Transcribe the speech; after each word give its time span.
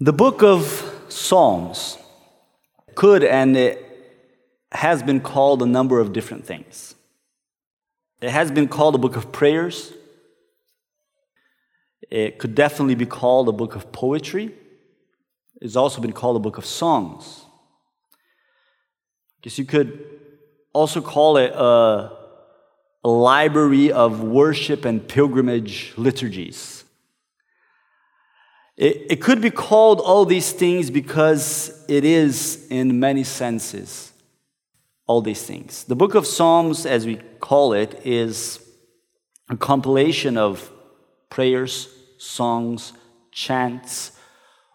The 0.00 0.12
book 0.12 0.42
of 0.42 1.04
Psalms 1.08 1.98
could 2.96 3.22
and 3.22 3.56
it 3.56 3.80
has 4.72 5.04
been 5.04 5.20
called 5.20 5.62
a 5.62 5.66
number 5.66 6.00
of 6.00 6.12
different 6.12 6.44
things. 6.44 6.96
It 8.20 8.30
has 8.30 8.50
been 8.50 8.66
called 8.66 8.96
a 8.96 8.98
book 8.98 9.14
of 9.14 9.30
prayers. 9.30 9.92
It 12.10 12.38
could 12.38 12.56
definitely 12.56 12.96
be 12.96 13.06
called 13.06 13.48
a 13.48 13.52
book 13.52 13.76
of 13.76 13.92
poetry. 13.92 14.52
It's 15.60 15.76
also 15.76 16.00
been 16.00 16.12
called 16.12 16.36
a 16.36 16.40
book 16.40 16.58
of 16.58 16.66
songs. 16.66 17.44
I 18.14 19.38
guess 19.42 19.58
you 19.58 19.64
could 19.64 20.04
also 20.72 21.00
call 21.00 21.36
it 21.36 21.52
a, 21.52 22.10
a 23.04 23.08
library 23.08 23.92
of 23.92 24.24
worship 24.24 24.84
and 24.84 25.06
pilgrimage 25.06 25.92
liturgies. 25.96 26.83
It, 28.76 29.06
it 29.10 29.22
could 29.22 29.40
be 29.40 29.50
called 29.50 30.00
all 30.00 30.24
these 30.24 30.52
things 30.52 30.90
because 30.90 31.84
it 31.88 32.04
is, 32.04 32.66
in 32.70 32.98
many 32.98 33.22
senses, 33.22 34.12
all 35.06 35.20
these 35.20 35.42
things. 35.42 35.84
The 35.84 35.94
book 35.94 36.14
of 36.14 36.26
Psalms, 36.26 36.84
as 36.86 37.06
we 37.06 37.16
call 37.40 37.72
it, 37.72 38.00
is 38.04 38.60
a 39.48 39.56
compilation 39.56 40.36
of 40.36 40.72
prayers, 41.30 41.88
songs, 42.18 42.94
chants, 43.30 44.12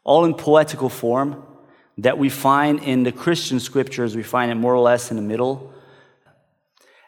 all 0.03 0.23
in 0.25 0.33
poetical 0.33 0.89
form 0.89 1.43
that 1.97 2.17
we 2.17 2.29
find 2.29 2.81
in 2.81 3.03
the 3.03 3.11
Christian 3.11 3.59
scriptures. 3.59 4.15
We 4.15 4.23
find 4.23 4.49
it 4.51 4.55
more 4.55 4.73
or 4.73 4.79
less 4.79 5.11
in 5.11 5.17
the 5.17 5.23
middle. 5.23 5.73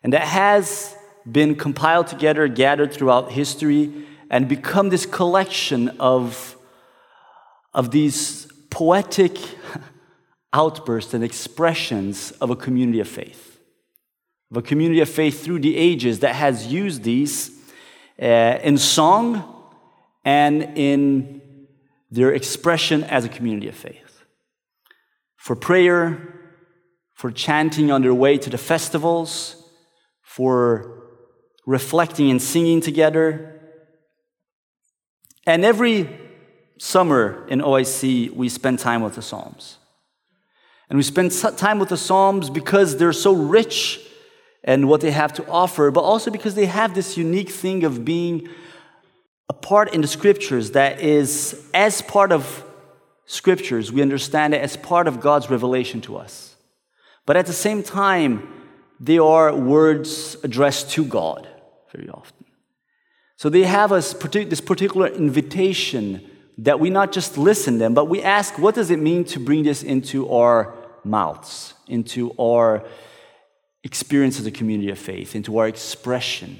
And 0.03 0.11
that 0.11 0.23
has 0.23 0.95
been 1.29 1.55
compiled 1.55 2.07
together, 2.07 2.47
gathered 2.47 2.91
throughout 2.91 3.31
history, 3.31 4.07
and 4.29 4.49
become 4.49 4.89
this 4.89 5.05
collection 5.05 5.89
of 5.99 6.57
of 7.73 7.91
these 7.91 8.47
poetic 8.69 9.37
outbursts 10.53 11.13
and 11.13 11.23
expressions 11.23 12.31
of 12.31 12.49
a 12.49 12.55
community 12.55 12.99
of 12.99 13.07
faith, 13.07 13.59
of 14.51 14.57
a 14.57 14.61
community 14.61 14.99
of 15.01 15.09
faith 15.09 15.43
through 15.43 15.59
the 15.59 15.77
ages 15.77 16.19
that 16.19 16.35
has 16.35 16.67
used 16.67 17.03
these 17.03 17.51
uh, 18.21 18.59
in 18.63 18.77
song 18.77 19.69
and 20.23 20.77
in 20.77 21.41
their 22.09 22.33
expression 22.33 23.03
as 23.05 23.25
a 23.25 23.29
community 23.29 23.67
of 23.67 23.75
faith. 23.75 24.23
For 25.37 25.55
prayer, 25.55 26.41
for 27.13 27.31
chanting 27.31 27.91
on 27.91 28.01
their 28.01 28.13
way 28.13 28.37
to 28.37 28.49
the 28.49 28.57
festivals, 28.57 29.55
for 30.21 31.01
reflecting 31.65 32.31
and 32.31 32.41
singing 32.41 32.81
together. 32.81 33.61
And 35.45 35.63
every 35.63 36.09
summer 36.81 37.45
in 37.47 37.61
OIC, 37.61 38.31
we 38.33 38.49
spend 38.49 38.79
time 38.79 39.03
with 39.03 39.13
the 39.13 39.21
Psalms. 39.21 39.77
And 40.89 40.97
we 40.97 41.03
spend 41.03 41.31
time 41.31 41.77
with 41.77 41.89
the 41.89 41.95
Psalms 41.97 42.49
because 42.49 42.97
they're 42.97 43.13
so 43.13 43.33
rich 43.33 43.99
and 44.63 44.89
what 44.89 44.99
they 44.99 45.11
have 45.11 45.31
to 45.33 45.47
offer, 45.47 45.91
but 45.91 46.01
also 46.01 46.31
because 46.31 46.55
they 46.55 46.65
have 46.65 46.95
this 46.95 47.17
unique 47.17 47.51
thing 47.51 47.83
of 47.83 48.03
being 48.03 48.49
a 49.47 49.53
part 49.53 49.93
in 49.93 50.01
the 50.01 50.07
scriptures 50.07 50.71
that 50.71 50.99
is, 51.01 51.69
as 51.71 52.01
part 52.01 52.31
of 52.31 52.63
scriptures, 53.27 53.91
we 53.91 54.01
understand 54.01 54.55
it 54.55 54.61
as 54.61 54.75
part 54.75 55.07
of 55.07 55.21
God's 55.21 55.51
revelation 55.51 56.01
to 56.01 56.17
us. 56.17 56.55
But 57.27 57.37
at 57.37 57.45
the 57.45 57.53
same 57.53 57.83
time, 57.83 58.51
they 58.99 59.19
are 59.19 59.55
words 59.55 60.35
addressed 60.43 60.89
to 60.91 61.05
God 61.05 61.47
very 61.93 62.09
often. 62.09 62.45
So 63.37 63.49
they 63.49 63.65
have 63.65 63.91
us 63.91 64.13
this 64.13 64.61
particular 64.61 65.07
invitation 65.07 66.27
that 66.57 66.79
we 66.79 66.89
not 66.89 67.11
just 67.11 67.37
listen 67.37 67.77
them, 67.77 67.93
but 67.93 68.05
we 68.05 68.21
ask, 68.21 68.57
what 68.57 68.75
does 68.75 68.91
it 68.91 68.99
mean 68.99 69.23
to 69.25 69.39
bring 69.39 69.63
this 69.63 69.83
into 69.83 70.29
our 70.29 70.73
mouths, 71.03 71.73
into 71.87 72.33
our 72.39 72.83
experience 73.83 74.39
as 74.39 74.45
a 74.45 74.51
community 74.51 74.91
of 74.91 74.99
faith, 74.99 75.35
into 75.35 75.57
our 75.57 75.67
expression? 75.67 76.59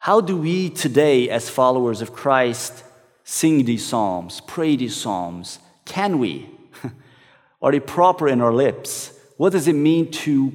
How 0.00 0.20
do 0.20 0.36
we 0.36 0.70
today, 0.70 1.28
as 1.28 1.48
followers 1.48 2.00
of 2.00 2.12
Christ, 2.12 2.84
sing 3.24 3.64
these 3.64 3.84
psalms, 3.84 4.40
pray 4.40 4.76
these 4.76 4.96
psalms? 4.96 5.58
Can 5.84 6.18
we? 6.18 6.48
Are 7.62 7.70
they 7.70 7.80
proper 7.80 8.28
in 8.28 8.40
our 8.40 8.52
lips? 8.52 9.12
What 9.36 9.52
does 9.52 9.68
it 9.68 9.74
mean 9.74 10.10
to 10.12 10.52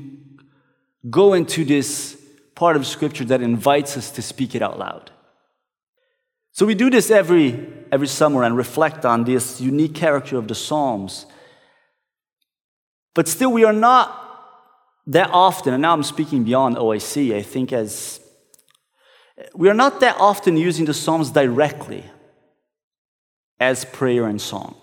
go 1.09 1.34
into 1.34 1.63
this 1.63 2.22
part 2.56 2.75
of 2.75 2.88
Scripture 2.88 3.25
that 3.25 3.41
invites 3.41 3.97
us 3.97 4.09
to 4.12 4.22
speak 4.22 4.56
it 4.56 4.62
out 4.62 4.79
loud? 4.79 5.12
So 6.56 6.66
we 6.66 6.74
do 6.74 6.90
this 6.90 7.12
every, 7.12 7.68
every 7.92 8.08
summer 8.08 8.46
and 8.46 8.56
reflect 8.56 9.04
on 9.04 9.26
this 9.26 9.60
unique 9.60 9.94
character 9.94 10.38
of 10.38 10.48
the 10.48 10.56
Psalms. 10.56 11.26
But 13.14 13.28
still, 13.28 13.52
we 13.52 13.66
are 13.66 13.74
not 13.74 14.22
that 15.08 15.32
often, 15.32 15.74
and 15.74 15.82
now 15.82 15.92
I'm 15.92 16.02
speaking 16.02 16.46
beyond 16.46 16.78
OIC, 16.78 17.36
I 17.36 17.42
think, 17.42 17.74
as 17.74 18.22
we 19.54 19.68
are 19.68 19.74
not 19.74 20.00
that 20.00 20.16
often 20.18 20.56
using 20.56 20.86
the 20.86 20.94
Psalms 20.94 21.30
directly 21.30 22.06
as 23.60 23.84
prayer 23.84 24.26
and 24.26 24.42
song. 24.42 24.78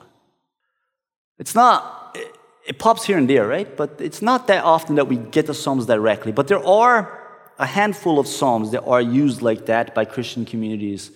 It's 1.39 1.55
not, 1.55 2.15
it, 2.15 2.37
it 2.67 2.79
pops 2.79 3.07
here 3.07 3.17
and 3.17 3.31
there, 3.31 3.49
right? 3.49 3.75
But 3.75 3.99
it's 3.99 4.21
not 4.21 4.47
that 4.49 4.63
often 4.63 4.97
that 4.97 5.09
we 5.09 5.17
get 5.17 5.47
the 5.47 5.55
Psalms 5.55 5.87
directly. 5.87 6.33
But 6.33 6.49
there 6.49 6.65
are 6.67 7.19
a 7.59 7.65
handful 7.65 8.19
of 8.19 8.27
Psalms 8.27 8.73
that 8.73 8.85
are 8.85 9.01
used 9.01 9.41
like 9.41 9.65
that 9.67 9.95
by 9.95 10.05
Christian 10.05 10.45
communities 10.45 11.13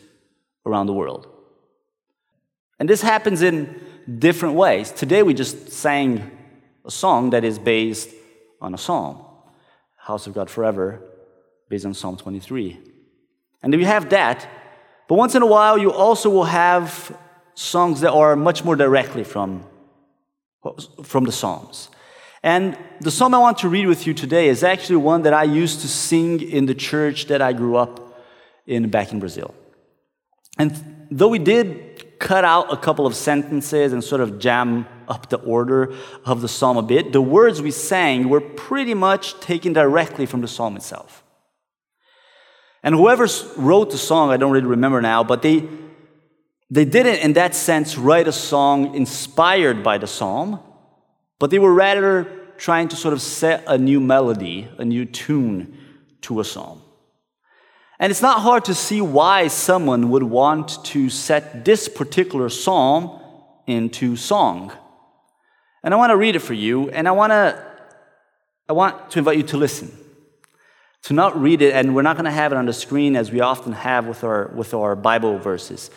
around 0.66 0.87
the 0.87 0.93
world. 0.93 1.27
And 2.78 2.88
this 2.88 3.00
happens 3.00 3.41
in 3.41 3.81
different 4.19 4.56
ways. 4.56 4.91
Today 4.91 5.22
we 5.22 5.32
just 5.32 5.71
sang 5.71 6.31
a 6.84 6.91
song 6.91 7.31
that 7.31 7.44
is 7.44 7.59
based 7.59 8.10
on 8.60 8.75
a 8.75 8.78
psalm, 8.78 9.25
House 9.97 10.26
of 10.26 10.34
God 10.34 10.50
Forever, 10.50 11.00
based 11.69 11.87
on 11.87 11.94
Psalm 11.94 12.16
23. 12.16 12.78
And 13.62 13.75
we 13.75 13.84
have 13.84 14.10
that, 14.10 14.47
but 15.09 15.15
once 15.15 15.34
in 15.34 15.43
a 15.43 15.47
while 15.47 15.78
you 15.78 15.93
also 15.93 16.28
will 16.28 16.44
have 16.44 17.16
songs 17.55 18.00
that 18.00 18.12
are 18.12 18.37
much 18.37 18.65
more 18.65 18.76
directly 18.76 19.25
from, 19.25 19.65
from 21.03 21.25
the 21.25 21.32
Psalms. 21.32 21.88
And 22.43 22.78
the 23.00 23.10
psalm 23.10 23.34
I 23.34 23.38
want 23.38 23.59
to 23.59 23.69
read 23.69 23.87
with 23.87 24.06
you 24.06 24.15
today 24.15 24.49
is 24.49 24.62
actually 24.62 24.97
one 24.97 25.22
that 25.22 25.32
I 25.32 25.43
used 25.43 25.81
to 25.81 25.88
sing 25.88 26.41
in 26.41 26.66
the 26.66 26.75
church 26.75 27.26
that 27.26 27.43
I 27.43 27.53
grew 27.53 27.76
up 27.76 28.22
in 28.66 28.88
back 28.88 29.10
in 29.10 29.19
Brazil. 29.19 29.55
And 30.59 31.06
though 31.11 31.28
we 31.28 31.39
did 31.39 32.19
cut 32.19 32.44
out 32.44 32.72
a 32.72 32.77
couple 32.77 33.06
of 33.06 33.15
sentences 33.15 33.93
and 33.93 34.03
sort 34.03 34.21
of 34.21 34.39
jam 34.39 34.87
up 35.09 35.28
the 35.28 35.37
order 35.39 35.94
of 36.25 36.41
the 36.41 36.49
psalm 36.49 36.77
a 36.77 36.83
bit, 36.83 37.12
the 37.12 37.21
words 37.21 37.61
we 37.62 37.71
sang 37.71 38.28
were 38.28 38.41
pretty 38.41 38.94
much 38.94 39.39
taken 39.41 39.72
directly 39.72 40.27
from 40.27 40.41
the 40.41 40.49
psalm 40.49 40.77
itself. 40.77 41.22
And 42.83 42.94
whoever 42.94 43.27
wrote 43.56 43.91
the 43.91 43.99
song, 43.99 44.31
I 44.31 44.37
don't 44.37 44.53
really 44.53 44.67
remember 44.67 45.03
now, 45.03 45.25
but 45.25 45.43
they, 45.43 45.69
they 46.71 46.84
didn't, 46.84 47.17
in 47.17 47.33
that 47.34 47.55
sense, 47.55 47.99
write 47.99 48.28
a 48.28 48.33
song 48.33 48.94
inspired 48.94 49.83
by 49.83 49.99
the 49.99 50.06
psalm, 50.06 50.61
but 51.38 51.50
they 51.50 51.59
were 51.59 51.75
rather 51.75 52.25
trying 52.56 52.88
to 52.88 52.97
sort 52.97 53.12
of 53.12 53.21
set 53.21 53.65
a 53.67 53.77
new 53.77 54.00
melody, 54.00 54.69
a 54.78 54.84
new 54.84 55.05
tune 55.05 55.77
to 56.23 56.41
a 56.41 56.44
psalm. 56.44 56.81
And 57.98 58.10
it's 58.10 58.22
not 58.22 58.42
hard 58.42 58.66
to 58.66 58.74
see 58.74 59.00
why 59.00 59.48
someone 59.48 60.10
would 60.10 60.22
want 60.22 60.84
to 60.86 61.08
set 61.08 61.64
this 61.64 61.88
particular 61.88 62.48
psalm 62.48 63.20
into 63.66 64.16
song. 64.16 64.72
And 65.82 65.94
I 65.94 65.96
want 65.96 66.10
to 66.10 66.16
read 66.16 66.36
it 66.36 66.40
for 66.40 66.54
you, 66.54 66.90
and 66.90 67.08
I 67.08 67.12
want 67.12 67.30
to 67.30 67.64
I 68.68 68.72
want 68.72 69.10
to 69.12 69.20
invite 69.20 69.36
you 69.36 69.44
to 69.44 69.56
listen. 69.56 69.96
To 71.04 71.14
not 71.14 71.40
read 71.40 71.62
it, 71.62 71.72
and 71.72 71.94
we're 71.94 72.02
not 72.02 72.16
going 72.16 72.24
to 72.24 72.32
have 72.32 72.50
it 72.50 72.58
on 72.58 72.66
the 72.66 72.72
screen 72.72 73.14
as 73.14 73.30
we 73.30 73.40
often 73.40 73.72
have 73.72 74.06
with 74.06 74.24
our, 74.24 74.48
with 74.48 74.74
our 74.74 74.96
Bible 74.96 75.38
verses. 75.38 75.88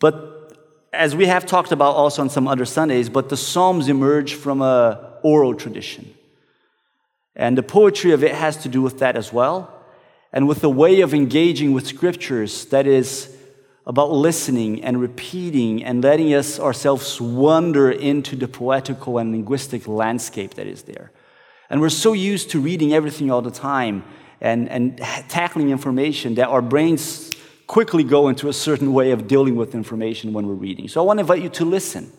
But 0.00 0.58
as 0.92 1.14
we 1.14 1.26
have 1.26 1.46
talked 1.46 1.70
about 1.70 1.94
also 1.94 2.22
on 2.22 2.30
some 2.30 2.48
other 2.48 2.64
Sundays, 2.64 3.08
but 3.08 3.28
the 3.28 3.36
Psalms 3.36 3.88
emerge 3.88 4.34
from 4.34 4.60
a 4.60 5.18
oral 5.22 5.54
tradition. 5.54 6.14
And 7.36 7.56
the 7.56 7.62
poetry 7.62 8.10
of 8.10 8.24
it 8.24 8.34
has 8.34 8.56
to 8.58 8.68
do 8.68 8.82
with 8.82 8.98
that 8.98 9.16
as 9.16 9.32
well 9.32 9.72
and 10.32 10.46
with 10.46 10.62
a 10.64 10.68
way 10.68 11.00
of 11.00 11.14
engaging 11.14 11.72
with 11.72 11.86
scriptures 11.86 12.66
that 12.66 12.86
is 12.86 13.34
about 13.86 14.12
listening 14.12 14.84
and 14.84 15.00
repeating 15.00 15.82
and 15.82 16.04
letting 16.04 16.34
us 16.34 16.60
ourselves 16.60 17.20
wander 17.20 17.90
into 17.90 18.36
the 18.36 18.46
poetical 18.46 19.16
and 19.16 19.32
linguistic 19.32 19.88
landscape 19.88 20.54
that 20.54 20.66
is 20.66 20.82
there. 20.82 21.10
And 21.70 21.80
we're 21.80 21.88
so 21.88 22.12
used 22.12 22.50
to 22.50 22.60
reading 22.60 22.92
everything 22.92 23.30
all 23.30 23.40
the 23.40 23.50
time 23.50 24.04
and, 24.40 24.68
and 24.68 24.98
tackling 24.98 25.70
information 25.70 26.34
that 26.34 26.48
our 26.48 26.62
brains 26.62 27.30
quickly 27.66 28.04
go 28.04 28.28
into 28.28 28.48
a 28.48 28.52
certain 28.52 28.92
way 28.92 29.10
of 29.10 29.26
dealing 29.26 29.56
with 29.56 29.74
information 29.74 30.32
when 30.32 30.46
we're 30.46 30.54
reading. 30.54 30.88
So 30.88 31.00
I 31.00 31.04
want 31.04 31.18
to 31.18 31.22
invite 31.22 31.42
you 31.42 31.50
to 31.50 31.64
listen. 31.64 32.12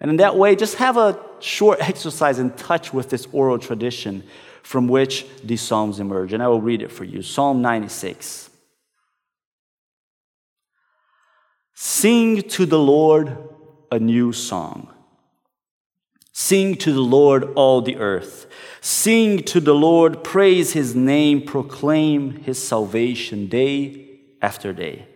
And 0.00 0.10
in 0.10 0.16
that 0.18 0.36
way, 0.36 0.54
just 0.54 0.76
have 0.76 0.98
a 0.98 1.18
short 1.40 1.80
exercise 1.88 2.38
in 2.38 2.50
touch 2.52 2.92
with 2.92 3.08
this 3.08 3.26
oral 3.32 3.58
tradition 3.58 4.22
from 4.64 4.88
which 4.88 5.26
these 5.44 5.60
Psalms 5.60 6.00
emerge. 6.00 6.32
And 6.32 6.42
I 6.42 6.48
will 6.48 6.60
read 6.60 6.82
it 6.82 6.90
for 6.90 7.04
you 7.04 7.22
Psalm 7.22 7.60
96. 7.62 8.50
Sing 11.74 12.40
to 12.42 12.64
the 12.64 12.78
Lord 12.78 13.36
a 13.92 13.98
new 13.98 14.32
song. 14.32 14.88
Sing 16.32 16.76
to 16.76 16.92
the 16.92 17.00
Lord, 17.00 17.44
all 17.54 17.82
the 17.82 17.96
earth. 17.96 18.46
Sing 18.80 19.42
to 19.44 19.60
the 19.60 19.74
Lord, 19.74 20.24
praise 20.24 20.72
his 20.72 20.94
name, 20.94 21.42
proclaim 21.42 22.42
his 22.42 22.60
salvation 22.60 23.46
day 23.46 24.18
after 24.40 24.72
day. 24.72 25.06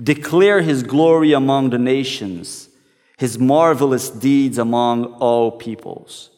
Declare 0.00 0.60
his 0.60 0.82
glory 0.82 1.32
among 1.32 1.70
the 1.70 1.78
nations, 1.78 2.68
his 3.16 3.38
marvelous 3.38 4.10
deeds 4.10 4.58
among 4.58 5.06
all 5.14 5.52
peoples. 5.52 6.30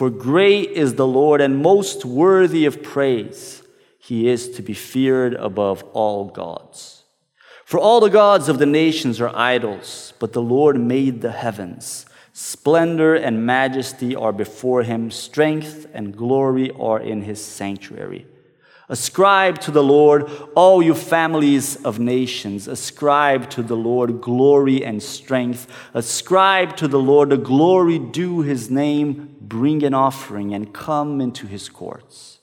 For 0.00 0.08
great 0.08 0.70
is 0.70 0.94
the 0.94 1.06
Lord 1.06 1.42
and 1.42 1.60
most 1.60 2.06
worthy 2.06 2.64
of 2.64 2.82
praise. 2.82 3.62
He 3.98 4.30
is 4.30 4.48
to 4.52 4.62
be 4.62 4.72
feared 4.72 5.34
above 5.34 5.82
all 5.92 6.24
gods. 6.24 7.02
For 7.66 7.78
all 7.78 8.00
the 8.00 8.08
gods 8.08 8.48
of 8.48 8.58
the 8.58 8.64
nations 8.64 9.20
are 9.20 9.30
idols, 9.36 10.14
but 10.18 10.32
the 10.32 10.40
Lord 10.40 10.80
made 10.80 11.20
the 11.20 11.32
heavens. 11.32 12.06
Splendor 12.32 13.14
and 13.14 13.44
majesty 13.44 14.16
are 14.16 14.32
before 14.32 14.84
him, 14.84 15.10
strength 15.10 15.86
and 15.92 16.16
glory 16.16 16.70
are 16.70 16.98
in 16.98 17.20
his 17.20 17.44
sanctuary. 17.44 18.26
Ascribe 18.90 19.60
to 19.60 19.70
the 19.70 19.84
Lord, 19.84 20.28
all 20.56 20.82
you 20.82 20.94
families 20.94 21.76
of 21.84 22.00
nations. 22.00 22.66
Ascribe 22.66 23.48
to 23.50 23.62
the 23.62 23.76
Lord 23.76 24.20
glory 24.20 24.84
and 24.84 25.00
strength. 25.00 25.68
Ascribe 25.94 26.76
to 26.76 26.88
the 26.88 26.98
Lord 26.98 27.30
the 27.30 27.36
glory 27.36 28.00
due 28.00 28.42
his 28.42 28.68
name. 28.68 29.36
Bring 29.40 29.84
an 29.84 29.94
offering 29.94 30.52
and 30.52 30.74
come 30.74 31.20
into 31.20 31.46
his 31.46 31.68
courts. 31.68 32.40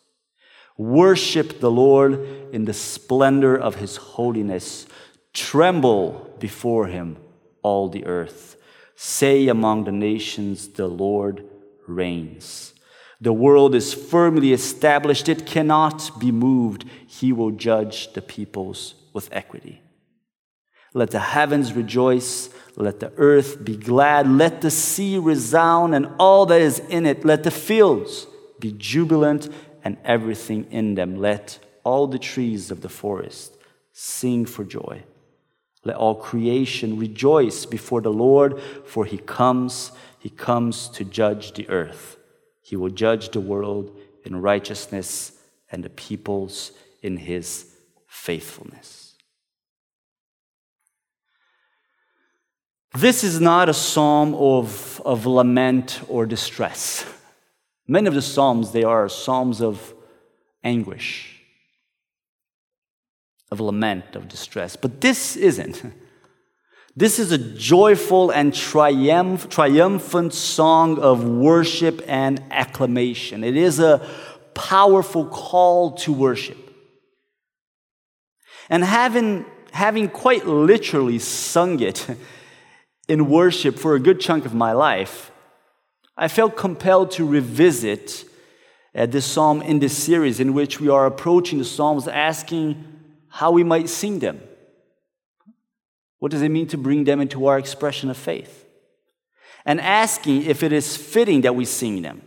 Worship 0.77 1.59
the 1.59 1.71
Lord 1.71 2.13
in 2.53 2.63
the 2.63 2.73
splendor 2.73 3.57
of 3.57 3.75
his 3.75 3.97
holiness. 3.97 4.87
Tremble 5.33 6.33
before 6.39 6.87
him, 6.87 7.17
all 7.61 7.89
the 7.89 8.05
earth. 8.05 8.55
Say 8.95 9.49
among 9.49 9.83
the 9.83 9.91
nations, 9.91 10.69
the 10.69 10.87
Lord 10.87 11.43
reigns. 11.87 12.73
The 13.19 13.33
world 13.33 13.73
is 13.73 13.93
firmly 13.93 14.53
established, 14.53 15.27
it 15.27 15.45
cannot 15.45 16.19
be 16.19 16.31
moved. 16.31 16.85
He 17.07 17.33
will 17.33 17.51
judge 17.51 18.13
the 18.13 18.21
peoples 18.21 18.93
with 19.13 19.29
equity. 19.31 19.81
Let 20.93 21.11
the 21.11 21.19
heavens 21.19 21.73
rejoice, 21.73 22.49
let 22.75 22.99
the 22.99 23.11
earth 23.17 23.63
be 23.63 23.75
glad, 23.75 24.29
let 24.29 24.61
the 24.61 24.71
sea 24.71 25.17
resound 25.17 25.95
and 25.95 26.07
all 26.19 26.45
that 26.47 26.61
is 26.61 26.79
in 26.79 27.05
it, 27.05 27.25
let 27.25 27.43
the 27.43 27.51
fields 27.51 28.27
be 28.59 28.71
jubilant 28.71 29.49
and 29.83 29.97
everything 30.03 30.65
in 30.71 30.95
them, 30.95 31.17
let 31.17 31.59
all 31.83 32.07
the 32.07 32.19
trees 32.19 32.71
of 32.71 32.81
the 32.81 32.89
forest 32.89 33.57
sing 33.93 34.45
for 34.45 34.63
joy. 34.63 35.03
Let 35.83 35.95
all 35.95 36.15
creation 36.15 36.99
rejoice 36.99 37.65
before 37.65 38.01
the 38.01 38.11
Lord, 38.11 38.61
for 38.85 39.05
he 39.05 39.17
comes, 39.17 39.91
he 40.19 40.29
comes 40.29 40.89
to 40.89 41.05
judge 41.05 41.53
the 41.53 41.69
earth. 41.69 42.16
He 42.67 42.75
will 42.75 42.89
judge 42.89 43.29
the 43.29 43.39
world 43.39 43.97
in 44.25 44.41
righteousness 44.41 45.31
and 45.71 45.85
the 45.85 45.89
peoples 45.89 46.73
in 47.01 47.15
his 47.15 47.73
faithfulness. 48.07 49.15
This 52.93 53.23
is 53.23 53.39
not 53.39 53.69
a 53.69 53.73
psalm 53.73 54.35
of, 54.35 55.01
of 55.05 55.25
lament 55.25 56.01
or 56.09 56.25
distress. 56.25 57.05
Many 57.87 58.07
of 58.07 58.15
the 58.15 58.21
psalms, 58.21 58.73
they 58.73 58.83
are 58.83 59.07
psalms 59.07 59.61
of 59.61 59.93
anguish 60.61 61.37
of 63.49 63.61
lament, 63.61 64.13
of 64.17 64.27
distress. 64.27 64.75
But 64.75 64.99
this 64.99 65.37
isn't. 65.37 65.81
This 66.97 67.19
is 67.19 67.31
a 67.31 67.37
joyful 67.37 68.31
and 68.31 68.51
triumph, 68.51 69.49
triumphant 69.49 70.33
song 70.33 70.97
of 70.97 71.23
worship 71.23 72.01
and 72.07 72.41
acclamation. 72.49 73.43
It 73.43 73.55
is 73.55 73.79
a 73.79 74.03
powerful 74.55 75.27
call 75.27 75.91
to 75.97 76.11
worship. 76.11 76.57
And 78.67 78.83
having, 78.83 79.45
having 79.73 80.09
quite 80.09 80.47
literally 80.47 81.19
sung 81.19 81.81
it 81.81 82.07
in 83.07 83.29
worship 83.29 83.77
for 83.77 83.93
a 83.93 83.99
good 83.99 84.19
chunk 84.19 84.47
of 84.47 84.55
my 84.55 84.71
life, 84.71 85.29
I 86.17 86.27
felt 86.27 86.57
compelled 86.57 87.11
to 87.11 87.27
revisit 87.27 88.25
uh, 88.95 89.05
this 89.05 89.27
psalm 89.27 89.61
in 89.61 89.77
this 89.77 89.95
series 89.95 90.39
in 90.39 90.55
which 90.55 90.79
we 90.79 90.89
are 90.89 91.05
approaching 91.05 91.59
the 91.59 91.65
Psalms 91.65 92.07
asking 92.07 92.83
how 93.27 93.51
we 93.51 93.63
might 93.63 93.87
sing 93.87 94.17
them. 94.17 94.41
What 96.19 96.31
does 96.31 96.41
it 96.41 96.49
mean 96.49 96.67
to 96.67 96.77
bring 96.77 97.03
them 97.03 97.21
into 97.21 97.45
our 97.47 97.57
expression 97.57 98.09
of 98.09 98.17
faith? 98.17 98.65
And 99.65 99.79
asking 99.81 100.43
if 100.43 100.63
it 100.63 100.71
is 100.71 100.97
fitting 100.97 101.41
that 101.41 101.55
we 101.55 101.65
sing 101.65 102.01
them, 102.01 102.21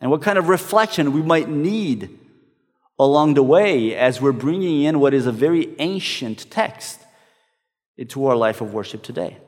and 0.00 0.10
what 0.10 0.22
kind 0.22 0.38
of 0.38 0.48
reflection 0.48 1.12
we 1.12 1.22
might 1.22 1.48
need 1.48 2.18
along 2.98 3.34
the 3.34 3.42
way 3.42 3.94
as 3.94 4.20
we're 4.20 4.32
bringing 4.32 4.82
in 4.82 5.00
what 5.00 5.14
is 5.14 5.26
a 5.26 5.32
very 5.32 5.74
ancient 5.78 6.50
text 6.50 7.00
into 7.96 8.26
our 8.26 8.36
life 8.36 8.60
of 8.60 8.72
worship 8.72 9.02
today. 9.02 9.38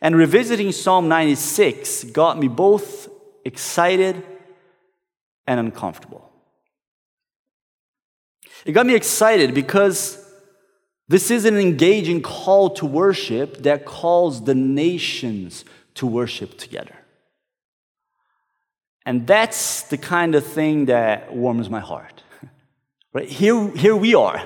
And 0.00 0.16
revisiting 0.16 0.72
Psalm 0.72 1.08
96 1.08 2.04
got 2.04 2.38
me 2.38 2.48
both 2.48 3.08
excited 3.44 4.24
and 5.46 5.60
uncomfortable. 5.60 6.28
It 8.64 8.72
got 8.72 8.86
me 8.86 8.94
excited 8.94 9.54
because 9.54 10.21
this 11.12 11.30
is 11.30 11.44
an 11.44 11.58
engaging 11.58 12.22
call 12.22 12.70
to 12.70 12.86
worship 12.86 13.58
that 13.64 13.84
calls 13.84 14.44
the 14.44 14.54
nations 14.54 15.62
to 15.96 16.06
worship 16.06 16.56
together. 16.56 16.96
And 19.04 19.26
that's 19.26 19.82
the 19.82 19.98
kind 19.98 20.34
of 20.34 20.46
thing 20.46 20.86
that 20.86 21.34
warms 21.34 21.68
my 21.68 21.80
heart. 21.80 22.22
Right? 23.14 23.28
Here, 23.28 23.68
here 23.76 23.94
we 23.94 24.14
are. 24.14 24.42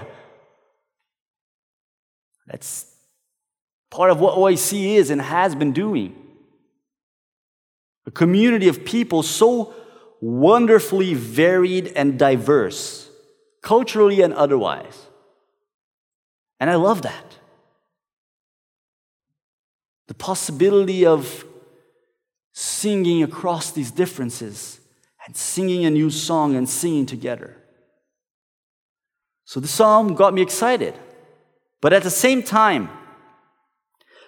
That's 2.49 2.93
part 3.89 4.11
of 4.11 4.19
what 4.19 4.35
OIC 4.35 4.97
is 4.97 5.11
and 5.11 5.23
has 5.23 5.55
been 5.55 5.71
doing. 5.71 6.17
A 8.07 8.11
community 8.11 8.67
of 8.67 8.85
people 8.85 9.23
so 9.23 9.73
wonderfully 10.21 11.15
varied 11.15 11.93
and 11.95 12.19
diverse 12.19 13.09
culturally 13.63 14.21
and 14.21 14.35
otherwise. 14.35 15.07
And 16.59 16.71
I 16.71 16.77
love 16.77 17.03
that. 17.03 17.39
The 20.09 20.15
possibility 20.15 21.05
of 21.05 21.45
singing 22.53 23.23
across 23.23 23.73
these 23.73 23.91
differences 23.91 24.81
and 25.27 25.37
singing 25.37 25.85
a 25.85 25.91
new 25.91 26.11
song 26.11 26.55
and 26.55 26.69
singing 26.69 27.05
together. 27.05 27.57
So 29.45 29.61
the 29.61 29.69
psalm 29.69 30.15
got 30.15 30.33
me 30.33 30.43
excited. 30.43 30.95
But 31.81 31.93
at 31.93 32.03
the 32.03 32.11
same 32.11 32.43
time, 32.43 32.89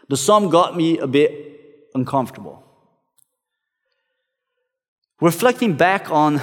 the 0.08 0.16
psalm 0.16 0.50
got 0.50 0.76
me 0.76 0.98
a 0.98 1.06
bit 1.06 1.88
uncomfortable. 1.94 2.64
Reflecting 5.20 5.74
back 5.74 6.10
on 6.10 6.40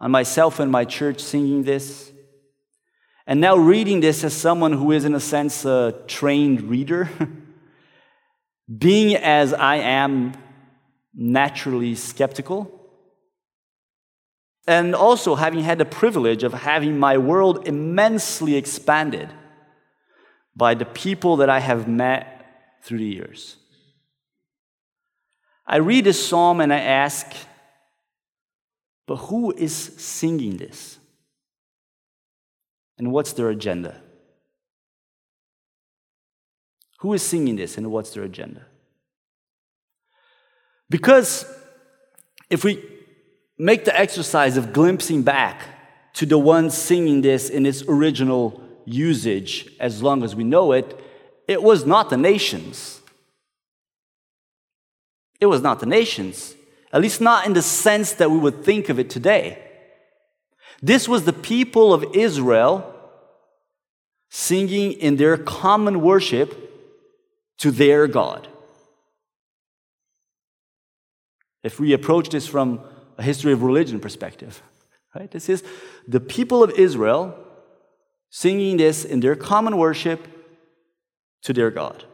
on 0.00 0.10
myself 0.10 0.58
and 0.60 0.72
my 0.72 0.84
church 0.84 1.20
singing 1.20 1.62
this. 1.62 2.09
And 3.30 3.40
now 3.40 3.56
reading 3.56 4.00
this 4.00 4.24
as 4.24 4.34
someone 4.34 4.72
who 4.72 4.90
is, 4.90 5.04
in 5.04 5.14
a 5.14 5.20
sense, 5.20 5.64
a 5.64 5.94
trained 6.08 6.62
reader, 6.62 7.08
being 8.78 9.14
as 9.14 9.54
I 9.54 9.76
am 9.76 10.32
naturally 11.14 11.94
skeptical, 11.94 12.90
and 14.66 14.96
also 14.96 15.36
having 15.36 15.60
had 15.60 15.78
the 15.78 15.84
privilege 15.84 16.42
of 16.42 16.52
having 16.52 16.98
my 16.98 17.18
world 17.18 17.68
immensely 17.68 18.56
expanded 18.56 19.28
by 20.56 20.74
the 20.74 20.84
people 20.84 21.36
that 21.36 21.48
I 21.48 21.60
have 21.60 21.86
met 21.86 22.80
through 22.82 22.98
the 22.98 23.04
years. 23.04 23.58
I 25.64 25.76
read 25.76 26.02
this 26.02 26.26
psalm 26.26 26.60
and 26.60 26.72
I 26.72 26.80
ask, 26.80 27.28
but 29.06 29.18
who 29.18 29.52
is 29.52 29.72
singing 29.72 30.56
this? 30.56 30.99
And 33.00 33.10
what's 33.10 33.32
their 33.32 33.48
agenda? 33.48 33.96
Who 37.00 37.12
is 37.14 37.22
singing 37.22 37.56
this 37.56 37.76
and 37.78 37.90
what's 37.90 38.10
their 38.10 38.22
agenda? 38.22 38.66
Because 40.88 41.44
if 42.48 42.62
we 42.62 42.84
make 43.58 43.84
the 43.84 43.98
exercise 43.98 44.56
of 44.56 44.72
glimpsing 44.72 45.22
back 45.22 45.62
to 46.12 46.26
the 46.26 46.38
ones 46.38 46.76
singing 46.76 47.22
this 47.22 47.48
in 47.48 47.66
its 47.66 47.82
original 47.88 48.62
usage, 48.84 49.74
as 49.80 50.02
long 50.02 50.22
as 50.22 50.36
we 50.36 50.44
know 50.44 50.70
it, 50.72 51.00
it 51.48 51.62
was 51.62 51.84
not 51.84 52.10
the 52.10 52.16
nations. 52.16 53.00
It 55.40 55.46
was 55.46 55.62
not 55.62 55.80
the 55.80 55.86
nations 55.86 56.54
at 56.92 57.00
least 57.00 57.20
not 57.20 57.46
in 57.46 57.52
the 57.52 57.62
sense 57.62 58.12
that 58.14 58.30
we 58.30 58.38
would 58.38 58.64
think 58.64 58.88
of 58.88 58.98
it 58.98 59.08
today. 59.10 59.58
This 60.82 61.08
was 61.08 61.24
the 61.24 61.32
people 61.32 61.92
of 61.94 62.04
Israel 62.14 62.89
singing 64.30 64.92
in 64.92 65.16
their 65.16 65.36
common 65.36 66.00
worship 66.00 66.56
to 67.58 67.70
their 67.70 68.06
God. 68.06 68.48
If 71.62 71.78
we 71.78 71.92
approach 71.92 72.30
this 72.30 72.46
from 72.46 72.80
a 73.18 73.22
history 73.22 73.52
of 73.52 73.62
religion 73.62 74.00
perspective, 74.00 74.62
right? 75.14 75.30
This 75.30 75.48
is 75.48 75.62
the 76.08 76.20
people 76.20 76.62
of 76.62 76.70
Israel 76.70 77.36
singing 78.30 78.76
this 78.76 79.04
in 79.04 79.20
their 79.20 79.36
common 79.36 79.76
worship 79.76 80.26
to 81.42 81.52
their 81.52 81.70
God. 81.70 82.04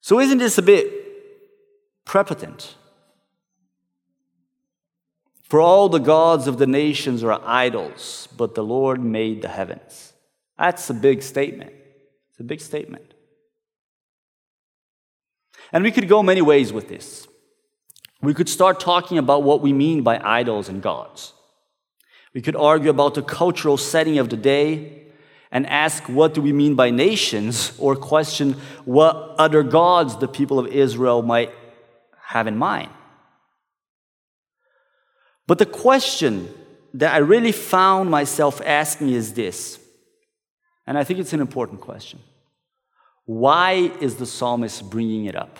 So, 0.00 0.18
isn't 0.18 0.38
this 0.38 0.58
a 0.58 0.62
bit 0.62 2.04
prepotent? 2.04 2.74
For 5.44 5.60
all 5.60 5.88
the 5.88 5.98
gods 5.98 6.46
of 6.46 6.58
the 6.58 6.66
nations 6.66 7.22
are 7.22 7.40
idols, 7.44 8.26
but 8.36 8.54
the 8.54 8.64
Lord 8.64 9.04
made 9.04 9.42
the 9.42 9.48
heavens. 9.48 10.11
That's 10.58 10.88
a 10.90 10.94
big 10.94 11.22
statement. 11.22 11.72
It's 12.30 12.40
a 12.40 12.44
big 12.44 12.60
statement. 12.60 13.14
And 15.72 15.82
we 15.84 15.90
could 15.90 16.08
go 16.08 16.22
many 16.22 16.42
ways 16.42 16.72
with 16.72 16.88
this. 16.88 17.26
We 18.20 18.34
could 18.34 18.48
start 18.48 18.78
talking 18.78 19.18
about 19.18 19.42
what 19.42 19.60
we 19.60 19.72
mean 19.72 20.02
by 20.02 20.20
idols 20.22 20.68
and 20.68 20.82
gods. 20.82 21.32
We 22.34 22.40
could 22.40 22.56
argue 22.56 22.90
about 22.90 23.14
the 23.14 23.22
cultural 23.22 23.76
setting 23.76 24.18
of 24.18 24.30
the 24.30 24.36
day 24.36 25.02
and 25.50 25.66
ask 25.66 26.04
what 26.04 26.32
do 26.32 26.40
we 26.40 26.52
mean 26.52 26.74
by 26.74 26.90
nations 26.90 27.72
or 27.78 27.96
question 27.96 28.54
what 28.84 29.34
other 29.38 29.62
gods 29.62 30.16
the 30.16 30.28
people 30.28 30.58
of 30.58 30.66
Israel 30.68 31.22
might 31.22 31.52
have 32.26 32.46
in 32.46 32.56
mind. 32.56 32.90
But 35.46 35.58
the 35.58 35.66
question 35.66 36.48
that 36.94 37.12
I 37.12 37.18
really 37.18 37.52
found 37.52 38.10
myself 38.10 38.60
asking 38.64 39.10
is 39.10 39.34
this, 39.34 39.78
and 40.86 40.98
I 40.98 41.04
think 41.04 41.20
it's 41.20 41.32
an 41.32 41.40
important 41.40 41.80
question. 41.80 42.20
Why 43.24 43.92
is 44.00 44.16
the 44.16 44.26
psalmist 44.26 44.90
bringing 44.90 45.26
it 45.26 45.36
up? 45.36 45.58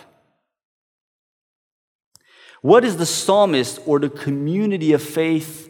What 2.61 2.85
is 2.85 2.97
the 2.97 3.05
psalmist 3.05 3.79
or 3.85 3.99
the 3.99 4.09
community 4.09 4.93
of 4.93 5.01
faith 5.01 5.69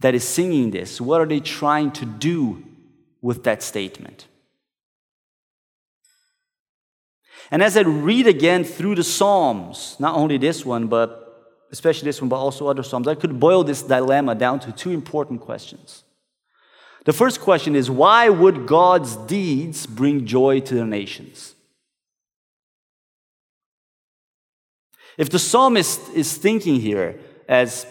that 0.00 0.14
is 0.14 0.24
singing 0.24 0.70
this? 0.70 1.00
What 1.00 1.20
are 1.20 1.26
they 1.26 1.40
trying 1.40 1.90
to 1.92 2.04
do 2.04 2.62
with 3.20 3.44
that 3.44 3.62
statement? 3.62 4.26
And 7.50 7.62
as 7.62 7.76
I 7.76 7.82
read 7.82 8.26
again 8.26 8.64
through 8.64 8.94
the 8.94 9.04
Psalms, 9.04 9.96
not 9.98 10.16
only 10.16 10.38
this 10.38 10.64
one, 10.64 10.86
but 10.86 11.66
especially 11.70 12.06
this 12.06 12.20
one, 12.20 12.28
but 12.28 12.36
also 12.36 12.66
other 12.66 12.82
Psalms, 12.82 13.06
I 13.06 13.14
could 13.14 13.38
boil 13.38 13.62
this 13.62 13.82
dilemma 13.82 14.34
down 14.34 14.60
to 14.60 14.72
two 14.72 14.90
important 14.90 15.40
questions. 15.40 16.02
The 17.04 17.12
first 17.12 17.40
question 17.40 17.74
is 17.74 17.90
why 17.90 18.28
would 18.28 18.66
God's 18.66 19.16
deeds 19.16 19.86
bring 19.86 20.24
joy 20.26 20.60
to 20.60 20.74
the 20.74 20.84
nations? 20.84 21.54
If 25.18 25.28
the 25.28 25.38
psalmist 25.38 26.00
is 26.14 26.36
thinking 26.36 26.80
here, 26.80 27.18
as 27.48 27.86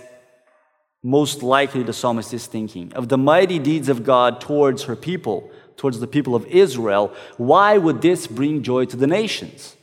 most 1.04 1.44
likely 1.44 1.84
the 1.84 1.94
psalmist 1.94 2.34
is 2.34 2.48
thinking, 2.48 2.94
of 2.94 3.10
the 3.10 3.18
mighty 3.18 3.60
deeds 3.60 3.90
of 3.90 4.04
God 4.04 4.42
towards 4.42 4.84
her 4.84 4.96
people, 4.96 5.52
towards 5.78 6.00
the 6.00 6.08
people 6.08 6.36
of 6.36 6.46
Israel, 6.48 7.14
why 7.38 7.78
would 7.78 8.02
this 8.02 8.28
bring 8.28 8.64
joy 8.64 8.86
to 8.86 8.96
the 8.96 9.08
nations? 9.08 9.76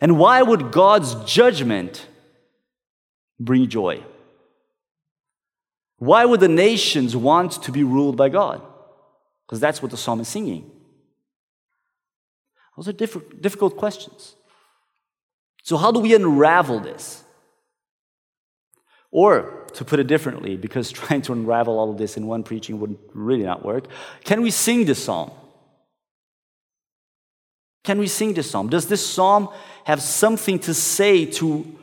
And 0.00 0.18
why 0.18 0.42
would 0.42 0.72
God's 0.72 1.14
judgment 1.30 2.06
bring 3.38 3.68
joy? 3.68 4.02
Why 6.02 6.24
would 6.24 6.40
the 6.40 6.48
nations 6.48 7.14
want 7.14 7.62
to 7.62 7.70
be 7.70 7.84
ruled 7.84 8.16
by 8.16 8.28
God? 8.28 8.60
Because 9.46 9.60
that's 9.60 9.80
what 9.80 9.92
the 9.92 9.96
psalm 9.96 10.18
is 10.18 10.26
singing. 10.26 10.68
Those 12.76 12.88
are 12.88 12.92
diff- 12.92 13.40
difficult 13.40 13.76
questions. 13.76 14.34
So, 15.62 15.76
how 15.76 15.92
do 15.92 16.00
we 16.00 16.12
unravel 16.12 16.80
this? 16.80 17.22
Or, 19.12 19.64
to 19.74 19.84
put 19.84 20.00
it 20.00 20.08
differently, 20.08 20.56
because 20.56 20.90
trying 21.00 21.22
to 21.22 21.34
unravel 21.34 21.78
all 21.78 21.92
of 21.92 21.98
this 21.98 22.16
in 22.16 22.26
one 22.26 22.42
preaching 22.42 22.80
would 22.80 22.98
really 23.14 23.44
not 23.44 23.64
work, 23.64 23.86
can 24.24 24.42
we 24.42 24.50
sing 24.50 24.86
this 24.86 25.04
psalm? 25.04 25.30
Can 27.84 28.00
we 28.00 28.08
sing 28.08 28.34
this 28.34 28.50
psalm? 28.50 28.68
Does 28.68 28.88
this 28.88 29.06
psalm 29.06 29.50
have 29.84 30.02
something 30.02 30.58
to 30.66 30.74
say 30.74 31.26
to 31.26 31.78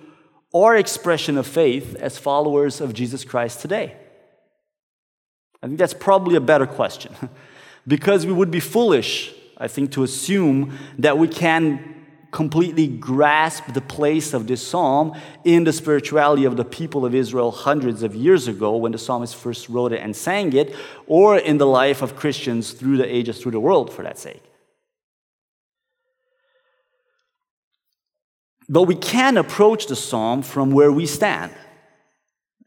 our 0.53 0.75
expression 0.75 1.37
of 1.37 1.47
faith 1.47 1.95
as 1.95 2.17
followers 2.17 2.81
of 2.81 2.93
Jesus 2.93 3.23
Christ 3.23 3.61
today? 3.61 3.95
I 5.61 5.67
think 5.67 5.77
that's 5.77 5.93
probably 5.93 6.35
a 6.35 6.41
better 6.41 6.65
question 6.65 7.13
because 7.87 8.25
we 8.25 8.33
would 8.33 8.51
be 8.51 8.59
foolish, 8.59 9.33
I 9.57 9.67
think, 9.67 9.91
to 9.93 10.03
assume 10.03 10.77
that 10.97 11.17
we 11.17 11.27
can 11.27 11.95
completely 12.31 12.87
grasp 12.87 13.65
the 13.73 13.81
place 13.81 14.33
of 14.33 14.45
this 14.45 14.65
psalm 14.65 15.19
in 15.43 15.63
the 15.63 15.73
spirituality 15.73 16.45
of 16.45 16.57
the 16.57 16.63
people 16.63 17.03
of 17.05 17.15
Israel 17.15 17.51
hundreds 17.51 18.03
of 18.03 18.13
years 18.13 18.47
ago 18.47 18.77
when 18.77 18.91
the 18.91 18.99
psalmist 18.99 19.35
first 19.35 19.67
wrote 19.67 19.91
it 19.91 19.99
and 19.99 20.15
sang 20.15 20.53
it, 20.53 20.75
or 21.07 21.37
in 21.37 21.57
the 21.57 21.65
life 21.65 22.01
of 22.01 22.15
Christians 22.15 22.71
through 22.71 22.97
the 22.97 23.15
ages, 23.15 23.41
through 23.41 23.51
the 23.51 23.59
world, 23.59 23.91
for 23.91 24.03
that 24.03 24.19
sake. 24.19 24.43
But 28.69 28.83
we 28.83 28.95
can 28.95 29.35
approach 29.35 29.87
the 29.87 29.95
psalm 29.95 30.43
from 30.43 30.71
where 30.71 30.91
we 30.91 31.07
stand 31.07 31.51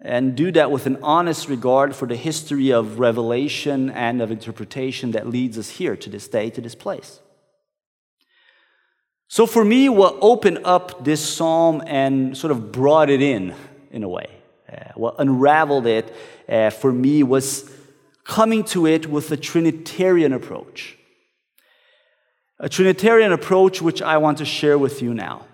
and 0.04 0.35
do 0.35 0.50
that 0.50 0.71
with 0.71 0.87
an 0.87 0.99
honest 1.02 1.49
regard 1.49 1.94
for 1.94 2.06
the 2.06 2.16
history 2.16 2.73
of 2.73 2.99
revelation 2.99 3.88
and 3.90 4.21
of 4.21 4.32
interpretation 4.32 5.12
that 5.12 5.28
leads 5.28 5.56
us 5.56 5.71
here 5.71 5.97
to 5.97 6.11
this 6.11 6.26
day, 6.26 6.50
to 6.50 6.61
this 6.61 6.75
place. 6.75 7.21
So, 9.28 9.47
for 9.47 9.64
me, 9.64 9.88
what 9.88 10.18
opened 10.21 10.59
up 10.64 11.04
this 11.04 11.26
psalm 11.26 11.82
and 11.87 12.37
sort 12.37 12.50
of 12.50 12.73
brought 12.73 13.09
it 13.09 13.23
in, 13.23 13.54
in 13.90 14.02
a 14.02 14.09
way, 14.09 14.28
uh, 14.71 14.90
what 14.97 15.14
unraveled 15.18 15.87
it 15.87 16.14
uh, 16.49 16.71
for 16.71 16.92
me 16.92 17.23
was 17.23 17.71
coming 18.25 18.64
to 18.64 18.87
it 18.87 19.09
with 19.09 19.30
a 19.30 19.37
Trinitarian 19.37 20.32
approach. 20.32 20.99
A 22.59 22.68
Trinitarian 22.68 23.32
approach 23.32 23.80
which 23.80 24.02
I 24.02 24.18
want 24.18 24.38
to 24.38 24.44
share 24.44 24.78
with 24.78 25.00
you 25.00 25.14
now. 25.14 25.47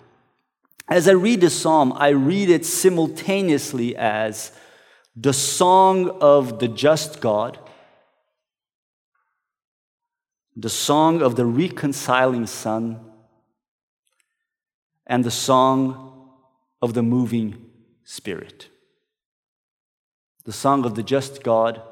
As 0.88 1.06
I 1.06 1.12
read 1.12 1.42
the 1.42 1.50
psalm, 1.50 1.92
I 1.94 2.08
read 2.08 2.48
it 2.48 2.64
simultaneously 2.64 3.94
as 3.94 4.52
the 5.14 5.34
song 5.34 6.08
of 6.20 6.60
the 6.60 6.68
just 6.68 7.20
God, 7.20 7.58
the 10.56 10.70
song 10.70 11.20
of 11.20 11.36
the 11.36 11.44
reconciling 11.44 12.46
Son, 12.46 13.00
and 15.06 15.24
the 15.24 15.30
song 15.30 16.32
of 16.80 16.94
the 16.94 17.02
moving 17.02 17.66
Spirit. 18.04 18.68
The 20.46 20.52
song 20.52 20.86
of 20.86 20.94
the 20.94 21.02
just 21.02 21.42
God, 21.42 21.82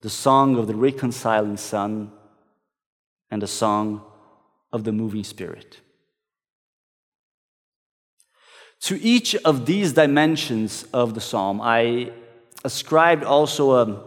the 0.00 0.08
song 0.08 0.56
of 0.56 0.66
the 0.66 0.74
reconciling 0.74 1.58
Son, 1.58 2.10
and 3.30 3.42
the 3.42 3.46
song 3.46 4.02
of 4.72 4.84
the 4.84 4.92
moving 4.92 5.24
Spirit. 5.24 5.81
To 8.82 9.00
each 9.00 9.36
of 9.36 9.64
these 9.66 9.92
dimensions 9.92 10.84
of 10.92 11.14
the 11.14 11.20
psalm, 11.20 11.60
I 11.60 12.10
ascribed 12.64 13.22
also 13.22 13.72
a 13.74 14.02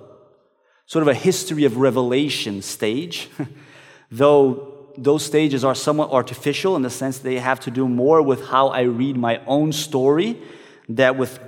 sort 0.85 1.01
of 1.01 1.07
a 1.07 1.13
history 1.13 1.63
of 1.63 1.77
revelation 1.77 2.61
stage, 2.61 3.29
though 4.11 4.91
those 4.97 5.23
stages 5.23 5.63
are 5.63 5.75
somewhat 5.75 6.11
artificial 6.11 6.75
in 6.75 6.81
the 6.81 6.89
sense 6.89 7.19
they 7.19 7.39
have 7.39 7.61
to 7.61 7.71
do 7.71 7.87
more 7.87 8.21
with 8.21 8.47
how 8.47 8.67
I 8.67 8.81
read 8.81 9.15
my 9.15 9.41
own 9.45 9.71
story 9.71 10.41
than 10.89 11.17
with 11.17 11.39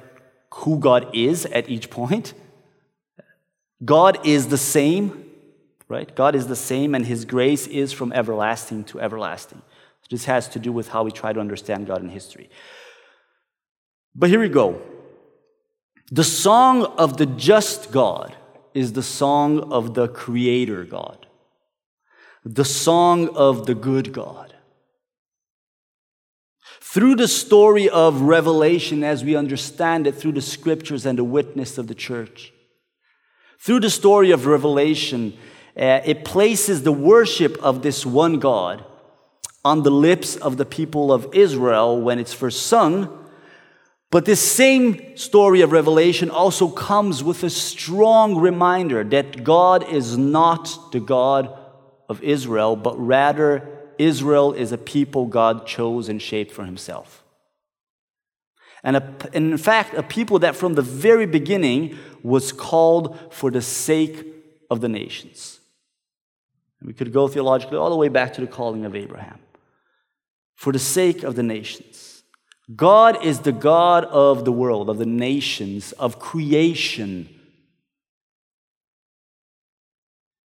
who 0.53 0.79
God 0.79 1.13
is 1.13 1.45
at 1.47 1.69
each 1.69 1.89
point. 1.89 2.33
God 3.83 4.25
is 4.25 4.47
the 4.47 4.57
same, 4.57 5.25
right? 5.89 6.13
God 6.15 6.33
is 6.33 6.47
the 6.47 6.55
same, 6.55 6.95
and 6.95 7.05
His 7.05 7.25
grace 7.25 7.67
is 7.67 7.91
from 7.91 8.13
everlasting 8.13 8.85
to 8.85 9.01
everlasting. 9.01 9.61
This 10.09 10.25
has 10.25 10.47
to 10.49 10.59
do 10.59 10.71
with 10.71 10.87
how 10.87 11.03
we 11.03 11.11
try 11.11 11.33
to 11.33 11.39
understand 11.41 11.87
God 11.87 12.01
in 12.01 12.07
history. 12.07 12.49
But 14.17 14.31
here 14.31 14.39
we 14.39 14.49
go. 14.49 14.81
The 16.11 16.23
song 16.23 16.85
of 16.97 17.17
the 17.17 17.27
just 17.27 17.91
God 17.91 18.35
is 18.73 18.93
the 18.93 19.03
song 19.03 19.71
of 19.71 19.93
the 19.93 20.07
Creator 20.07 20.85
God, 20.85 21.27
the 22.43 22.65
song 22.65 23.29
of 23.35 23.67
the 23.67 23.75
good 23.75 24.13
God. 24.13 24.55
Through 26.81 27.15
the 27.15 27.27
story 27.27 27.89
of 27.89 28.21
Revelation, 28.21 29.03
as 29.03 29.23
we 29.23 29.35
understand 29.35 30.07
it 30.07 30.15
through 30.15 30.31
the 30.31 30.41
scriptures 30.41 31.05
and 31.05 31.19
the 31.19 31.23
witness 31.23 31.77
of 31.77 31.87
the 31.87 31.95
church, 31.95 32.53
through 33.59 33.81
the 33.81 33.89
story 33.89 34.31
of 34.31 34.47
Revelation, 34.47 35.37
uh, 35.75 36.01
it 36.05 36.25
places 36.25 36.81
the 36.81 36.91
worship 36.91 37.57
of 37.61 37.83
this 37.83 38.05
one 38.05 38.39
God 38.39 38.83
on 39.63 39.83
the 39.83 39.91
lips 39.91 40.37
of 40.37 40.57
the 40.57 40.65
people 40.65 41.11
of 41.11 41.35
Israel 41.35 42.01
when 42.01 42.17
it's 42.17 42.33
first 42.33 42.65
sung 42.65 43.25
But 44.09 44.25
this 44.25 44.39
same 44.39 45.17
story 45.17 45.61
of 45.61 45.73
Revelation 45.73 46.29
also 46.29 46.69
comes 46.69 47.23
with 47.23 47.43
a 47.43 47.49
strong 47.49 48.37
reminder 48.37 49.03
that 49.03 49.43
God 49.43 49.87
is 49.89 50.17
not 50.17 50.91
the 50.93 51.01
God 51.01 51.53
of 52.07 52.23
Israel, 52.23 52.77
but 52.77 52.97
rather 52.97 53.67
Israel 53.97 54.53
is 54.53 54.71
a 54.71 54.77
people 54.77 55.25
God 55.25 55.65
chose 55.67 56.07
and 56.07 56.21
shaped 56.21 56.51
for 56.51 56.63
himself. 56.63 57.25
And, 58.83 58.95
a, 58.95 59.15
and 59.33 59.51
in 59.51 59.57
fact, 59.57 59.93
a 59.95 60.03
people 60.03 60.39
that 60.39 60.55
from 60.55 60.75
the 60.75 60.81
very 60.81 61.25
beginning 61.25 61.97
was 62.23 62.53
called 62.53 63.19
for 63.33 63.51
the 63.51 63.61
sake 63.61 64.25
of 64.69 64.79
the 64.79 64.87
nations. 64.87 65.59
We 66.81 66.93
could 66.93 67.11
go 67.11 67.27
theologically 67.27 67.77
all 67.77 67.89
the 67.89 67.95
way 67.97 68.07
back 68.07 68.33
to 68.33 68.41
the 68.41 68.47
calling 68.47 68.85
of 68.85 68.95
Abraham. 68.95 69.39
For 70.55 70.71
the 70.71 70.79
sake 70.79 71.23
of 71.23 71.35
the 71.35 71.43
nations. 71.43 72.06
God 72.75 73.23
is 73.23 73.39
the 73.39 73.53
God 73.53 74.03
of 74.05 74.43
the 74.43 74.51
world, 74.51 74.89
of 74.89 74.97
the 74.97 75.05
nations, 75.05 75.93
of 75.93 76.19
creation, 76.19 77.29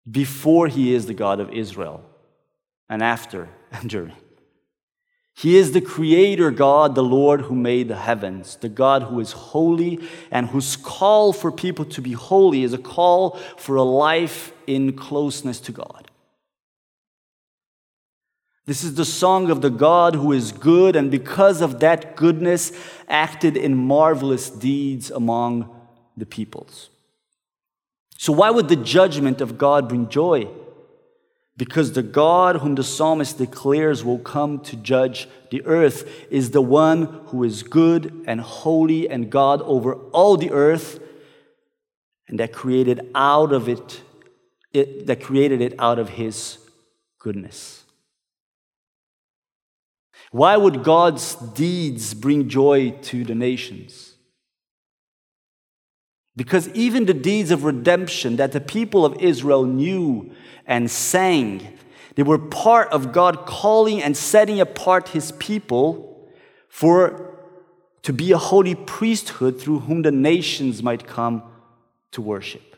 before 0.10 0.68
he 0.68 0.94
is 0.94 1.08
the 1.08 1.14
God 1.14 1.40
of 1.40 1.52
Israel, 1.52 2.04
and 2.90 3.02
after 3.02 3.50
and 3.72 3.90
during. 3.90 4.14
He 5.34 5.58
is 5.58 5.72
the 5.72 5.82
creator 5.82 6.52
God, 6.52 6.94
the 6.94 7.04
Lord 7.04 7.42
who 7.42 7.56
made 7.56 7.88
the 7.88 7.96
heavens, 7.96 8.58
the 8.58 8.70
God 8.70 9.04
who 9.04 9.20
is 9.20 9.32
holy 9.32 10.00
and 10.30 10.50
whose 10.50 10.76
call 10.76 11.34
for 11.34 11.52
people 11.52 11.86
to 11.86 12.02
be 12.02 12.12
holy 12.12 12.64
is 12.64 12.74
a 12.74 12.78
call 12.78 13.32
for 13.58 13.76
a 13.76 13.84
life 13.84 14.54
in 14.68 14.94
closeness 14.94 15.60
to 15.62 15.72
God. 15.72 16.11
This 18.66 18.84
is 18.84 18.96
the 18.96 19.06
song 19.06 19.50
of 19.50 19.62
the 19.62 19.72
God 19.72 20.16
who 20.16 20.32
is 20.32 20.52
good 20.52 20.96
and 20.96 21.10
because 21.10 21.62
of 21.62 21.80
that 21.80 22.16
goodness 22.16 22.72
acted 23.08 23.58
in 23.58 23.76
marvelous 23.76 24.50
deeds 24.50 25.10
among 25.10 25.70
the 26.16 26.26
peoples. 26.26 26.90
So, 28.18 28.32
why 28.32 28.52
would 28.52 28.70
the 28.70 28.76
judgment 28.76 29.42
of 29.42 29.58
God 29.58 29.90
bring 29.90 30.08
joy? 30.08 30.48
Because 31.58 31.94
the 31.94 32.04
God 32.04 32.58
whom 32.58 32.76
the 32.76 32.84
psalmist 32.84 33.40
declares 33.40 34.04
will 34.04 34.20
come 34.20 34.60
to 34.62 34.76
judge 34.76 35.28
the 35.50 35.66
earth 35.66 36.28
is 36.30 36.52
the 36.52 36.62
one 36.62 37.22
who 37.28 37.44
is 37.44 37.64
good 37.64 38.24
and 38.28 38.40
holy 38.40 39.10
and 39.10 39.30
God 39.30 39.62
over 39.64 39.96
all 40.12 40.38
the 40.38 40.52
earth 40.52 41.00
and 42.28 42.40
that 42.40 42.54
created 42.54 43.12
out 43.14 43.52
of 43.52 43.68
it, 43.68 44.02
it 44.72 45.08
that 45.08 45.22
created 45.22 45.62
it 45.62 45.74
out 45.78 46.00
of 46.00 46.10
his 46.10 46.58
goodness. 47.20 47.81
Why 50.32 50.56
would 50.56 50.84
God's 50.84 51.36
deeds 51.36 52.14
bring 52.14 52.50
joy 52.50 52.92
to 53.04 53.24
the 53.24 53.36
nations? 53.36 54.16
Because 56.38 56.70
even 56.70 57.06
the 57.06 57.14
deeds 57.14 57.52
of 57.52 57.66
redemption 57.66 58.38
that 58.38 58.54
the 58.54 58.62
people 58.62 59.06
of 59.06 59.22
Israel 59.22 59.66
knew 59.66 60.32
and 60.66 60.90
sang. 60.90 61.78
They 62.16 62.24
were 62.24 62.38
part 62.38 62.90
of 62.94 63.12
God 63.12 63.46
calling 63.46 64.02
and 64.02 64.16
setting 64.16 64.62
apart 64.62 65.10
his 65.10 65.34
people 65.34 66.30
for 66.70 67.36
to 68.04 68.14
be 68.14 68.32
a 68.32 68.38
holy 68.38 68.76
priesthood 68.76 69.60
through 69.60 69.80
whom 69.80 70.02
the 70.02 70.12
nations 70.12 70.82
might 70.82 71.06
come 71.06 71.44
to 72.12 72.22
worship. 72.22 72.78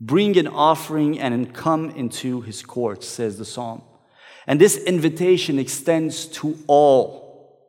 Bring 0.00 0.36
an 0.38 0.48
offering 0.48 1.20
and 1.20 1.54
come 1.54 1.90
into 1.90 2.40
his 2.40 2.62
courts, 2.62 3.06
says 3.06 3.38
the 3.38 3.44
psalm. 3.44 3.82
And 4.46 4.60
this 4.60 4.76
invitation 4.76 5.58
extends 5.58 6.26
to 6.26 6.58
all, 6.66 7.60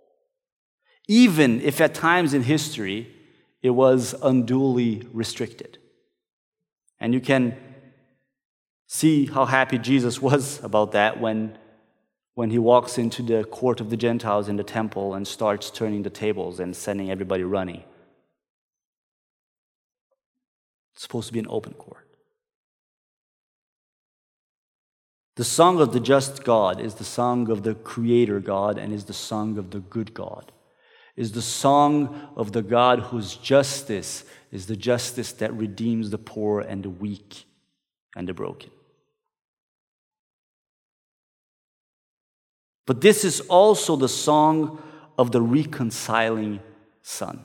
even 1.08 1.62
if 1.62 1.80
at 1.80 1.94
times 1.94 2.34
in 2.34 2.44
history 2.44 3.08
it 3.62 3.72
was 3.72 4.15
unduly 4.22 5.08
restricted. 5.13 5.77
And 7.00 7.13
you 7.13 7.20
can 7.20 7.56
see 8.88 9.25
how 9.25 9.46
happy 9.46 9.77
Jesus 9.77 10.22
was 10.22 10.63
about 10.63 10.92
that 10.94 11.20
when, 11.20 11.58
when 12.34 12.50
he 12.50 12.60
walks 12.60 12.98
into 12.98 13.22
the 13.22 13.44
court 13.44 13.79
of 13.81 13.90
the 13.90 13.98
Gentiles 13.98 14.50
in 14.50 14.55
the 14.55 14.64
temple 14.64 15.14
and 15.14 15.27
starts 15.27 15.70
turning 15.72 16.03
the 16.03 16.09
tables 16.09 16.59
and 16.59 16.75
sending 16.75 17.09
everybody 17.12 17.44
running. 17.44 17.83
It's 20.94 21.01
supposed 21.01 21.27
to 21.27 21.33
be 21.33 21.40
an 21.40 21.48
open 21.50 21.74
court. 21.74 22.07
The 25.35 25.43
song 25.43 25.81
of 25.81 25.93
the 25.93 26.00
just 26.00 26.43
God 26.43 26.79
is 26.79 26.96
the 26.96 27.03
song 27.03 27.50
of 27.50 27.63
the 27.63 27.74
Creator 27.74 28.39
God 28.39 28.77
and 28.77 28.93
is 28.93 29.05
the 29.05 29.13
song 29.13 29.57
of 29.57 29.72
the 29.72 29.79
good 29.79 30.13
God. 30.13 30.51
Is 31.15 31.31
the 31.31 31.41
song 31.41 32.29
of 32.35 32.51
the 32.51 32.61
God 32.61 33.00
whose 33.00 33.35
justice 33.35 34.25
is 34.51 34.67
the 34.67 34.75
justice 34.75 35.31
that 35.33 35.53
redeems 35.53 36.09
the 36.09 36.17
poor 36.17 36.59
and 36.61 36.83
the 36.83 36.89
weak 36.89 37.46
and 38.15 38.27
the 38.27 38.33
broken. 38.33 38.69
But 42.85 43.01
this 43.01 43.24
is 43.24 43.39
also 43.41 43.96
the 43.96 44.09
song 44.09 44.81
of 45.17 45.31
the 45.31 45.41
reconciling 45.41 46.59
Son. 47.01 47.43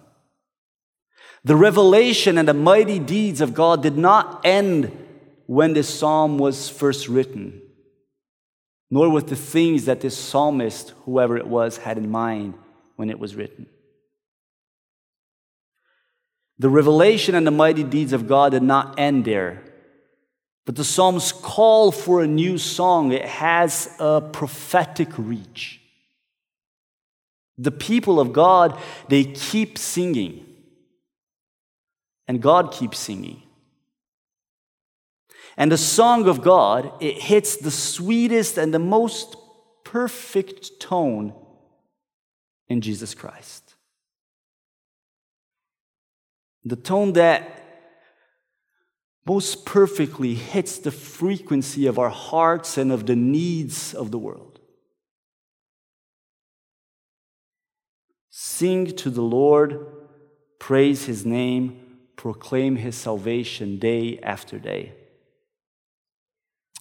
The 1.45 1.57
revelation 1.57 2.39
and 2.39 2.49
the 2.49 2.55
mighty 2.55 2.99
deeds 2.99 3.41
of 3.41 3.55
God 3.55 3.83
did 3.83 3.97
not 3.97 4.41
end 4.45 5.07
when 5.47 5.73
this 5.73 5.89
psalm 5.89 6.39
was 6.39 6.69
first 6.69 7.09
written, 7.09 7.63
nor 8.91 9.09
with 9.09 9.29
the 9.29 9.37
things 9.37 9.85
that 9.85 10.01
this 10.01 10.17
psalmist, 10.17 10.91
whoever 11.05 11.37
it 11.37 11.47
was, 11.47 11.77
had 11.79 11.99
in 11.99 12.11
mind 12.11 12.55
when 12.97 13.11
it 13.11 13.19
was 13.19 13.35
written. 13.35 13.67
The 16.59 16.69
revelation 16.69 17.35
and 17.35 17.47
the 17.47 17.53
mighty 17.53 17.85
deeds 17.85 18.13
of 18.13 18.27
God 18.27 18.53
did 18.53 18.63
not 18.63 18.99
end 18.99 19.25
there. 19.25 19.63
But 20.69 20.77
the 20.77 20.85
Psalms 20.85 21.33
call 21.33 21.93
for 21.93 22.23
a 22.23 22.27
new 22.27 22.59
song, 22.59 23.13
it 23.13 23.25
has 23.25 23.95
a 23.99 24.21
prophetic 24.21 25.09
reach. 25.17 25.81
The 27.57 27.71
people 27.71 28.21
of 28.21 28.33
God, 28.33 28.79
they 29.09 29.25
keep 29.25 29.79
singing, 29.79 30.45
and 32.27 32.43
God 32.43 32.73
keeps 32.73 32.99
singing. 32.99 33.43
And 35.59 35.73
the 35.73 35.77
song 35.77 36.29
of 36.29 36.41
God, 36.41 36.93
it 37.01 37.21
hits 37.21 37.57
the 37.57 37.73
sweetest 37.73 38.57
and 38.59 38.73
the 38.73 38.79
most 38.79 39.35
perfect 39.85 40.81
tone 40.81 41.35
in 42.69 42.81
Jesus 42.81 43.13
Christ. 43.13 43.75
The 46.65 46.77
tone 46.77 47.13
that 47.15 47.57
most 49.27 49.67
perfectly 49.67 50.35
hits 50.35 50.79
the 50.79 50.93
frequency 50.93 51.87
of 51.87 51.99
our 51.99 52.09
hearts 52.09 52.79
and 52.79 52.93
of 52.93 53.07
the 53.07 53.17
needs 53.17 53.95
of 53.95 54.13
the 54.13 54.19
world. 54.19 54.61
Sing 58.31 58.87
to 58.95 59.11
the 59.11 59.23
Lord, 59.23 59.85
praise 60.61 61.07
his 61.07 61.27
name, 61.27 61.99
proclaim 62.15 62.77
his 62.77 62.95
salvation 62.95 63.81
day 63.81 64.21
after 64.23 64.61
day. 64.61 64.93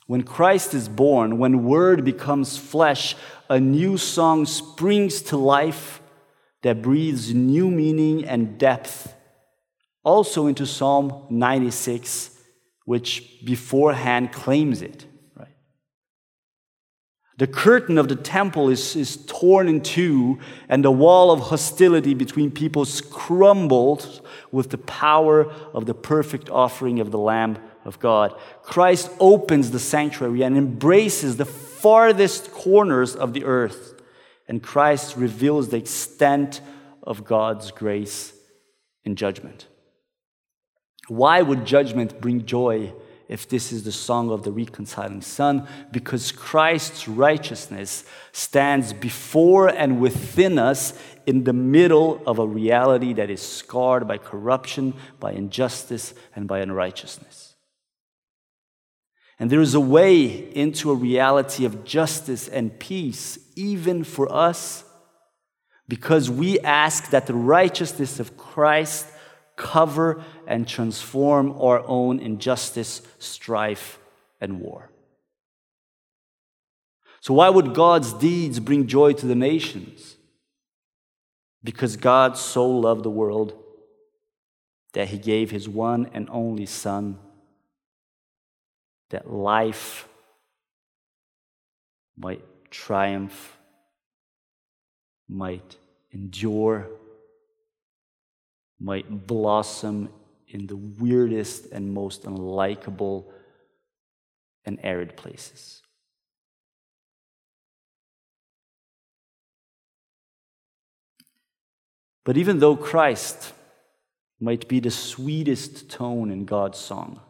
When 0.08 0.24
Christ 0.24 0.74
is 0.74 0.90
born, 0.90 1.38
when 1.38 1.64
Word 1.64 2.04
becomes 2.04 2.58
flesh, 2.58 3.16
a 3.50 3.60
new 3.60 3.98
song 3.98 4.46
springs 4.46 5.22
to 5.24 5.38
life 5.38 6.02
that 6.64 6.82
breathes 6.82 7.34
new 7.34 7.70
meaning 7.70 8.26
and 8.26 8.58
depth. 8.58 9.14
Also 10.04 10.48
into 10.48 10.66
Psalm 10.66 11.26
96 11.30 12.38
which 12.88 13.44
beforehand 13.44 14.32
claims 14.32 14.82
it. 14.82 15.06
Right? 15.36 15.54
The 17.38 17.46
curtain 17.46 17.98
of 17.98 18.08
the 18.08 18.16
temple 18.16 18.70
is, 18.70 18.96
is 18.96 19.18
torn 19.26 19.68
in 19.68 19.82
two, 19.82 20.40
and 20.70 20.86
the 20.86 20.92
wall 20.92 21.30
of 21.30 21.42
hostility 21.42 22.14
between 22.14 22.50
peoples 22.50 23.02
crumbles 23.02 24.22
with 24.54 24.70
the 24.70 24.78
power 24.78 25.52
of 25.74 25.86
the 25.86 25.94
perfect 25.94 26.50
offering 26.50 27.02
of 27.02 27.12
the 27.12 27.20
Lamb 27.20 27.58
of 27.88 28.00
God. 28.00 28.36
Christ 28.62 29.10
opens 29.20 29.72
the 29.72 29.80
sanctuary 29.80 30.44
and 30.44 30.58
embraces 30.58 31.38
the 31.38 31.46
farthest 31.46 32.52
corners 32.52 33.16
of 33.16 33.34
the 33.34 33.46
earth, 33.46 34.02
and 34.48 34.62
Christ 34.62 35.16
reveals 35.16 35.70
the 35.70 35.78
extent 35.78 36.62
of 37.02 37.24
God's 37.24 37.72
grace 37.72 38.34
in 39.06 39.16
judgment. 39.16 39.68
Why 41.08 41.42
would 41.42 41.66
judgment 41.66 42.20
bring 42.20 42.46
joy 42.46 42.94
if 43.30 43.48
this 43.48 43.72
is 43.72 43.84
the 43.84 43.92
song 43.92 44.30
of 44.30 44.44
the 44.44 44.52
reconciling 44.52 45.22
Son? 45.22 45.66
Because 45.92 46.34
Christ's 46.34 47.08
righteousness 47.08 48.04
stands 48.34 48.92
before 48.92 49.70
and 49.70 50.02
within 50.02 50.60
us 50.60 50.94
in 51.26 51.46
the 51.46 51.54
middle 51.54 52.22
of 52.26 52.40
a 52.40 52.48
reality 52.48 53.14
that 53.14 53.30
is 53.30 53.42
scarred 53.42 54.08
by 54.08 54.18
corruption, 54.18 54.94
by 55.20 55.32
injustice, 55.32 56.14
and 56.36 56.48
by 56.48 56.60
unrighteousness. 56.60 57.56
And 59.40 59.50
there 59.50 59.62
is 59.62 59.76
a 59.76 59.80
way 59.80 60.26
into 60.26 60.92
a 60.92 60.96
reality 60.96 61.66
of 61.66 61.84
justice 61.84 62.48
and 62.48 62.80
peace, 62.80 63.38
even 63.56 64.04
for 64.04 64.32
us, 64.34 64.84
because 65.88 66.30
we 66.30 66.60
ask 66.60 67.12
that 67.12 67.28
the 67.28 67.34
righteousness 67.34 68.20
of 68.20 68.36
Christ 68.36 69.08
cover 69.56 70.24
and 70.46 70.68
transform 70.68 71.52
our 71.60 71.86
own 71.88 72.20
injustice, 72.20 73.02
strife, 73.20 74.00
and 74.42 74.60
war. 74.60 74.92
So, 77.20 77.34
why 77.34 77.50
would 77.50 77.74
God's 77.74 78.14
deeds 78.14 78.60
bring 78.60 78.88
joy 78.88 79.14
to 79.14 79.26
the 79.26 79.36
nations? 79.36 80.16
Because 81.64 81.98
God 81.98 82.38
so 82.38 82.68
loved 82.70 83.04
the 83.04 83.10
world 83.10 83.54
that 84.94 85.10
he 85.10 85.18
gave 85.18 85.52
his 85.52 85.68
one 85.68 86.10
and 86.14 86.30
only 86.32 86.66
Son, 86.66 87.20
that 89.10 89.32
life 89.32 90.08
might 92.18 92.44
triumph, 92.72 93.58
might 95.30 95.78
endure, 96.12 96.88
might 98.80 99.28
blossom 99.28 100.10
in 100.48 100.68
the 100.68 100.76
weirdest 100.76 101.68
and 101.72 101.94
most 101.94 102.24
unlikable 102.24 103.26
and 104.66 104.80
arid 104.84 105.16
places. 105.16 105.82
But 112.24 112.36
even 112.36 112.60
though 112.60 112.76
Christ 112.76 113.54
might 114.40 114.68
be 114.68 114.82
the 114.82 114.92
sweetest 114.92 115.90
tone 115.90 116.30
in 116.30 116.44
God's 116.44 116.78
song, 116.78 117.22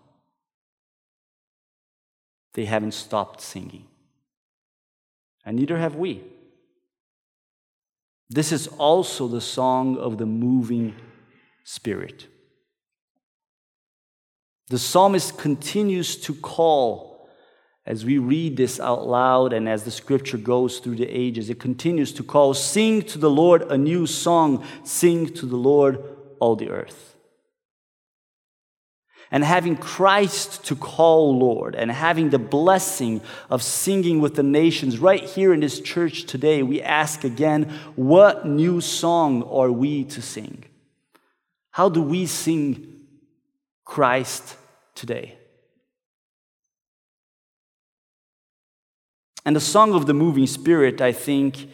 they 2.57 2.65
haven't 2.65 2.95
stopped 2.95 3.39
singing. 3.39 3.85
And 5.45 5.57
neither 5.57 5.77
have 5.77 5.95
we. 5.95 6.23
This 8.31 8.51
is 8.51 8.67
also 8.79 9.27
the 9.27 9.39
song 9.39 9.95
of 9.95 10.17
the 10.17 10.25
moving 10.25 10.95
spirit. 11.63 12.25
The 14.69 14.79
psalmist 14.79 15.37
continues 15.37 16.17
to 16.21 16.33
call 16.33 17.29
as 17.85 18.03
we 18.03 18.17
read 18.17 18.57
this 18.57 18.79
out 18.79 19.07
loud 19.07 19.53
and 19.53 19.69
as 19.69 19.83
the 19.83 19.91
scripture 19.91 20.39
goes 20.39 20.79
through 20.79 20.95
the 20.95 21.07
ages. 21.07 21.51
It 21.51 21.59
continues 21.59 22.11
to 22.13 22.23
call, 22.23 22.55
Sing 22.55 23.03
to 23.03 23.19
the 23.19 23.29
Lord 23.29 23.61
a 23.71 23.77
new 23.77 24.07
song, 24.07 24.65
sing 24.83 25.31
to 25.35 25.45
the 25.45 25.55
Lord 25.55 26.03
all 26.39 26.55
the 26.55 26.69
earth 26.69 27.16
and 29.31 29.43
having 29.43 29.75
Christ 29.75 30.65
to 30.65 30.75
call 30.75 31.37
Lord 31.37 31.75
and 31.75 31.91
having 31.91 32.29
the 32.29 32.39
blessing 32.39 33.21
of 33.49 33.61
singing 33.61 34.21
with 34.21 34.35
the 34.35 34.43
nations 34.43 34.99
right 34.99 35.23
here 35.23 35.53
in 35.53 35.59
this 35.59 35.79
church 35.79 36.23
today, 36.25 36.63
we 36.63 36.81
ask 36.81 37.23
again, 37.23 37.69
what 37.95 38.47
new 38.47 38.81
song 38.81 39.43
are 39.43 39.71
we 39.71 40.03
to 40.05 40.21
sing? 40.21 40.63
How 41.71 41.89
do 41.89 42.01
we 42.01 42.25
sing 42.25 43.01
Christ 43.83 44.55
today? 44.95 45.37
And 49.45 49.55
the 49.55 49.61
song 49.61 49.93
of 49.93 50.05
the 50.05 50.13
moving 50.13 50.47
spirit, 50.47 51.01
I 51.01 51.11
think 51.11 51.69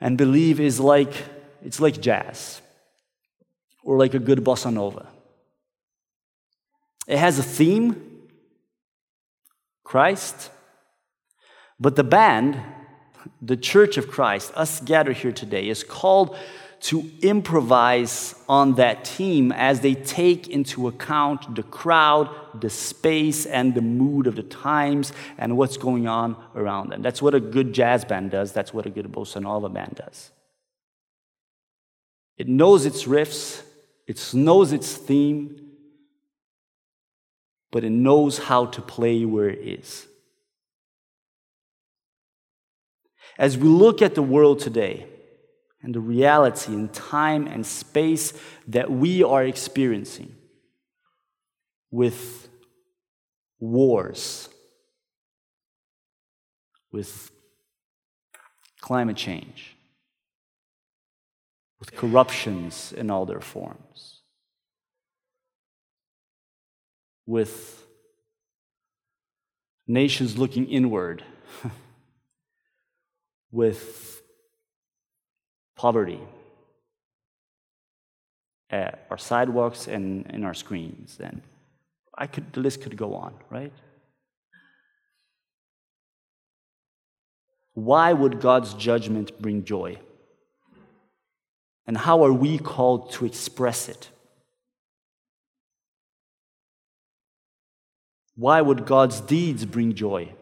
and 0.00 0.16
believe 0.16 0.60
is 0.60 0.78
like 0.80 1.12
it's 1.64 1.80
like 1.80 2.00
jazz 2.00 2.60
or 3.82 3.96
like 3.96 4.14
a 4.14 4.18
good 4.18 4.44
bossa 4.44 4.72
nova. 4.72 5.06
It 7.08 7.18
has 7.18 7.38
a 7.38 7.42
theme 7.42 8.04
Christ. 9.82 10.50
But 11.80 11.96
the 11.96 12.04
band, 12.04 12.60
the 13.40 13.56
Church 13.56 13.96
of 13.96 14.08
Christ, 14.08 14.52
us 14.54 14.80
gathered 14.80 15.16
here 15.16 15.32
today, 15.32 15.70
is 15.70 15.82
called 15.82 16.36
to 16.80 17.10
improvise 17.22 18.34
on 18.48 18.74
that 18.74 19.06
theme 19.06 19.50
as 19.50 19.80
they 19.80 19.94
take 19.94 20.46
into 20.48 20.86
account 20.86 21.56
the 21.56 21.62
crowd, 21.62 22.28
the 22.60 22.70
space, 22.70 23.46
and 23.46 23.74
the 23.74 23.80
mood 23.80 24.26
of 24.26 24.36
the 24.36 24.42
times 24.42 25.12
and 25.38 25.56
what's 25.56 25.78
going 25.78 26.06
on 26.06 26.36
around 26.54 26.90
them. 26.90 27.00
That's 27.00 27.22
what 27.22 27.34
a 27.34 27.40
good 27.40 27.72
jazz 27.72 28.04
band 28.04 28.30
does, 28.30 28.52
that's 28.52 28.74
what 28.74 28.84
a 28.84 28.90
good 28.90 29.10
bossa 29.10 29.40
nova 29.40 29.70
band 29.70 29.94
does. 29.96 30.30
It 32.36 32.46
knows 32.46 32.84
its 32.84 33.04
riffs, 33.04 33.62
it 34.06 34.22
knows 34.34 34.72
its 34.72 34.94
theme, 34.94 35.67
but 37.70 37.84
it 37.84 37.90
knows 37.90 38.38
how 38.38 38.66
to 38.66 38.80
play 38.80 39.24
where 39.24 39.48
it 39.48 39.58
is. 39.58 40.06
As 43.38 43.56
we 43.56 43.68
look 43.68 44.02
at 44.02 44.14
the 44.14 44.22
world 44.22 44.58
today 44.58 45.06
and 45.82 45.94
the 45.94 46.00
reality 46.00 46.72
in 46.72 46.88
time 46.88 47.46
and 47.46 47.64
space 47.64 48.32
that 48.66 48.90
we 48.90 49.22
are 49.22 49.44
experiencing 49.44 50.34
with 51.90 52.48
wars, 53.60 54.48
with 56.90 57.30
climate 58.80 59.16
change, 59.16 59.76
with 61.78 61.94
corruptions 61.94 62.92
in 62.92 63.10
all 63.10 63.24
their 63.24 63.40
forms 63.40 64.17
with 67.28 67.84
nations 69.86 70.38
looking 70.38 70.66
inward, 70.66 71.22
with 73.52 74.22
poverty 75.76 76.20
at 78.70 79.06
our 79.10 79.18
sidewalks 79.18 79.86
and 79.86 80.26
in 80.28 80.42
our 80.42 80.54
screens. 80.54 81.18
And 81.22 81.42
I 82.16 82.26
could, 82.26 82.50
the 82.54 82.60
list 82.60 82.80
could 82.80 82.96
go 82.96 83.14
on, 83.14 83.34
right? 83.50 83.74
Why 87.74 88.14
would 88.14 88.40
God's 88.40 88.72
judgment 88.72 89.38
bring 89.38 89.64
joy? 89.64 89.98
And 91.86 91.98
how 91.98 92.24
are 92.24 92.32
we 92.32 92.56
called 92.56 93.12
to 93.12 93.26
express 93.26 93.90
it? 93.90 94.08
Why 98.38 98.60
would 98.60 98.86
God's 98.86 99.20
deeds 99.20 99.64
bring 99.64 99.96
joy? 99.96 100.32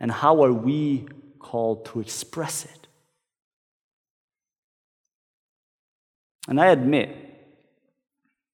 And 0.00 0.10
how 0.10 0.42
are 0.42 0.52
we 0.52 1.06
called 1.38 1.84
to 1.86 2.00
express 2.00 2.64
it? 2.64 2.88
And 6.48 6.60
I 6.60 6.70
admit 6.70 7.16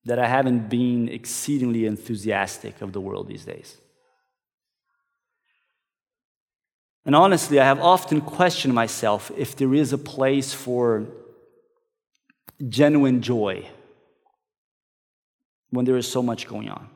that 0.05 0.19
I 0.19 0.27
haven't 0.27 0.69
been 0.69 1.09
exceedingly 1.09 1.87
enthusiastic 1.87 2.83
of 2.83 2.93
the 2.93 3.01
world 3.01 3.29
these 3.29 3.47
days. 3.47 3.79
And 7.07 7.17
honestly, 7.17 7.59
I 7.59 7.65
have 7.65 7.81
often 7.81 8.21
questioned 8.21 8.75
myself 8.75 9.31
if 9.39 9.57
there 9.57 9.73
is 9.73 9.95
a 9.95 9.99
place 9.99 10.53
for 10.53 11.07
genuine 12.69 13.23
joy 13.23 13.67
when 15.71 15.87
there 15.87 15.97
is 15.97 16.07
so 16.07 16.23
much 16.23 16.47
going 16.47 16.69
on. 16.69 16.91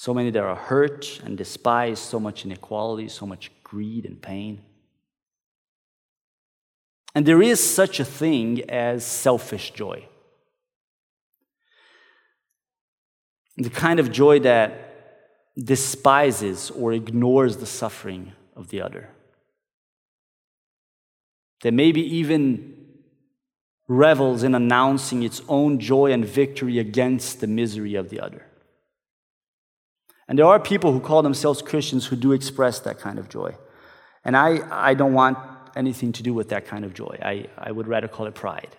So 0.00 0.14
many 0.14 0.30
that 0.30 0.44
are 0.44 0.54
hurt 0.54 1.20
and 1.24 1.36
despised, 1.36 2.04
so 2.04 2.20
much 2.20 2.44
inequality, 2.44 3.08
so 3.08 3.26
much 3.26 3.50
greed 3.64 4.04
and 4.04 4.22
pain. 4.22 4.62
And 7.16 7.26
there 7.26 7.42
is 7.42 7.58
such 7.58 7.98
a 7.98 8.04
thing 8.04 8.70
as 8.70 9.04
selfish 9.04 9.72
joy. 9.72 10.06
The 13.56 13.70
kind 13.70 13.98
of 13.98 14.12
joy 14.12 14.38
that 14.38 15.56
despises 15.58 16.70
or 16.70 16.92
ignores 16.92 17.56
the 17.56 17.66
suffering 17.66 18.34
of 18.54 18.68
the 18.68 18.80
other. 18.80 19.10
That 21.62 21.74
maybe 21.74 22.02
even 22.18 23.00
revels 23.88 24.44
in 24.44 24.54
announcing 24.54 25.24
its 25.24 25.42
own 25.48 25.80
joy 25.80 26.12
and 26.12 26.24
victory 26.24 26.78
against 26.78 27.40
the 27.40 27.48
misery 27.48 27.96
of 27.96 28.10
the 28.10 28.20
other. 28.20 28.47
And 30.28 30.38
there 30.38 30.46
are 30.46 30.60
people 30.60 30.92
who 30.92 31.00
call 31.00 31.22
themselves 31.22 31.62
Christians 31.62 32.06
who 32.06 32.16
do 32.16 32.32
express 32.32 32.80
that 32.80 33.00
kind 33.00 33.18
of 33.18 33.30
joy. 33.30 33.56
And 34.24 34.36
I, 34.36 34.60
I 34.70 34.92
don't 34.92 35.14
want 35.14 35.38
anything 35.74 36.12
to 36.12 36.22
do 36.22 36.34
with 36.34 36.50
that 36.50 36.66
kind 36.66 36.84
of 36.84 36.92
joy. 36.92 37.18
I, 37.22 37.46
I 37.56 37.72
would 37.72 37.88
rather 37.88 38.08
call 38.08 38.26
it 38.26 38.34
pride. 38.34 38.76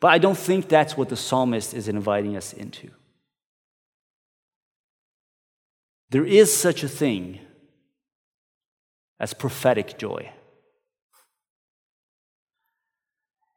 But 0.00 0.08
I 0.08 0.18
don't 0.18 0.36
think 0.36 0.68
that's 0.68 0.96
what 0.96 1.08
the 1.08 1.16
psalmist 1.16 1.74
is 1.74 1.86
inviting 1.86 2.36
us 2.36 2.52
into. 2.52 2.90
There 6.10 6.24
is 6.24 6.56
such 6.56 6.82
a 6.82 6.88
thing 6.88 7.38
as 9.20 9.34
prophetic 9.34 9.98
joy, 9.98 10.30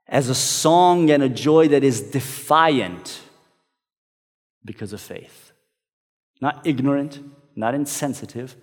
as 0.08 0.28
a 0.28 0.36
song 0.36 1.10
and 1.10 1.24
a 1.24 1.30
joy 1.30 1.70
that 1.70 1.84
is 1.84 2.02
defiant 2.02 3.22
because 4.66 4.92
of 4.92 5.00
faith 5.00 5.51
not 6.42 6.66
ignorant, 6.66 7.20
not 7.56 7.76
insensitive, 7.76 8.56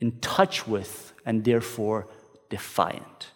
in 0.00 0.18
touch 0.20 0.66
with, 0.66 1.12
and 1.24 1.44
therefore 1.44 2.08
defiant. 2.50 3.30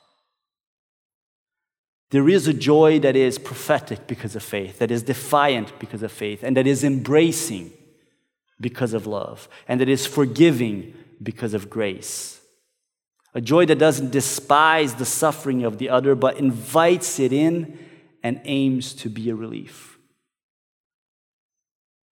There 2.11 2.29
is 2.29 2.49
a 2.49 2.55
joy 2.55 2.99
that 3.01 3.17
is 3.17 3.39
prophetic 3.39 4.07
because 4.07 4.35
of 4.35 4.43
faith, 4.43 4.79
that 4.79 4.91
is 4.91 5.03
defiant 5.03 5.79
because 5.79 6.03
of 6.03 6.11
faith, 6.11 6.43
and 6.43 6.57
that 6.57 6.67
is 6.67 6.83
embracing 6.83 7.71
because 8.61 8.95
of 8.95 9.07
love, 9.07 9.49
and 9.69 9.81
that 9.81 9.89
is 9.89 10.07
forgiving 10.07 10.95
because 11.23 11.53
of 11.53 11.69
grace. 11.69 12.41
A 13.35 13.41
joy 13.41 13.67
that 13.67 13.79
doesn't 13.79 14.11
despise 14.11 14.95
the 14.95 15.05
suffering 15.05 15.65
of 15.65 15.79
the 15.79 15.91
other, 15.91 16.15
but 16.15 16.39
invites 16.39 17.21
it 17.21 17.33
in 17.33 17.79
and 18.23 18.41
aims 18.45 18.95
to 18.95 19.11
be 19.11 19.29
a 19.29 19.35
relief. 19.35 19.98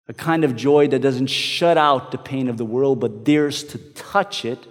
A 0.09 0.15
kind 0.15 0.43
of 0.43 0.57
joy 0.57 0.89
that 0.89 1.01
doesn't 1.01 1.27
shut 1.27 1.77
out 1.77 2.11
the 2.11 2.19
pain 2.19 2.49
of 2.49 2.57
the 2.57 2.65
world, 2.65 2.99
but 2.99 3.25
dares 3.25 3.63
to 3.65 3.79
touch 3.79 4.45
it 4.45 4.67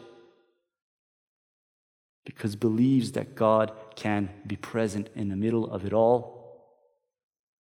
because 2.26 2.56
believes 2.56 3.14
that 3.14 3.36
God 3.36 3.72
can 3.96 4.30
be 4.46 4.56
present 4.58 5.10
in 5.16 5.30
the 5.30 5.36
middle 5.36 5.66
of 5.72 5.86
it 5.86 5.94
all 5.94 6.38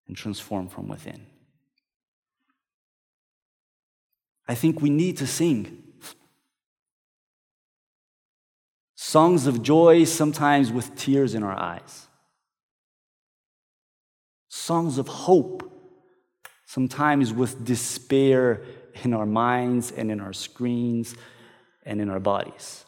and 0.07 0.17
transform 0.17 0.67
from 0.67 0.87
within. 0.87 1.25
I 4.47 4.55
think 4.55 4.81
we 4.81 4.89
need 4.89 5.17
to 5.17 5.27
sing. 5.27 5.83
Songs 8.95 9.47
of 9.47 9.61
joy, 9.61 10.03
sometimes 10.03 10.71
with 10.71 10.95
tears 10.95 11.33
in 11.35 11.43
our 11.43 11.57
eyes, 11.57 12.07
songs 14.49 14.97
of 14.97 15.07
hope, 15.07 15.76
sometimes 16.67 17.33
with 17.33 17.65
despair 17.65 18.61
in 19.03 19.13
our 19.13 19.25
minds 19.25 19.91
and 19.91 20.11
in 20.11 20.19
our 20.19 20.33
screens 20.33 21.15
and 21.83 21.99
in 22.01 22.09
our 22.09 22.19
bodies. 22.19 22.83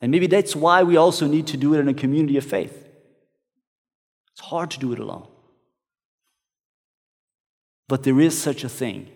And 0.00 0.10
maybe 0.10 0.26
that's 0.26 0.54
why 0.54 0.82
we 0.82 0.96
also 0.96 1.26
need 1.26 1.46
to 1.48 1.56
do 1.56 1.74
it 1.74 1.78
in 1.78 1.88
a 1.88 1.94
community 1.94 2.36
of 2.36 2.44
faith. 2.44 2.86
It's 4.32 4.40
hard 4.40 4.70
to 4.72 4.78
do 4.80 4.92
it 4.92 4.98
alone. 4.98 5.28
But 7.86 8.02
there 8.02 8.20
is 8.20 8.36
such 8.36 8.64
a 8.64 8.68
thing. 8.68 9.08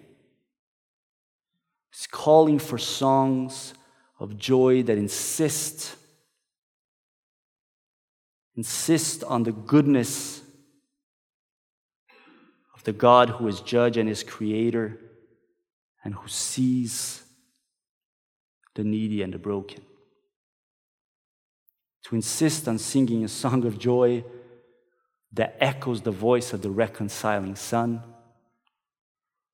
It's 1.92 2.06
calling 2.06 2.58
for 2.58 2.78
songs 2.78 3.74
of 4.18 4.38
joy 4.38 4.82
that 4.84 4.96
insist 4.96 5.96
insist 8.54 9.24
on 9.24 9.44
the 9.44 9.52
goodness 9.52 10.41
the 12.84 12.92
God 12.92 13.30
who 13.30 13.48
is 13.48 13.60
judge 13.60 13.96
and 13.96 14.08
is 14.08 14.22
creator 14.22 14.98
and 16.04 16.14
who 16.14 16.28
sees 16.28 17.22
the 18.74 18.84
needy 18.84 19.22
and 19.22 19.32
the 19.32 19.38
broken. 19.38 19.82
To 22.04 22.16
insist 22.16 22.66
on 22.66 22.78
singing 22.78 23.24
a 23.24 23.28
song 23.28 23.64
of 23.64 23.78
joy 23.78 24.24
that 25.32 25.56
echoes 25.60 26.02
the 26.02 26.10
voice 26.10 26.52
of 26.52 26.62
the 26.62 26.70
reconciling 26.70 27.56
Son 27.56 28.02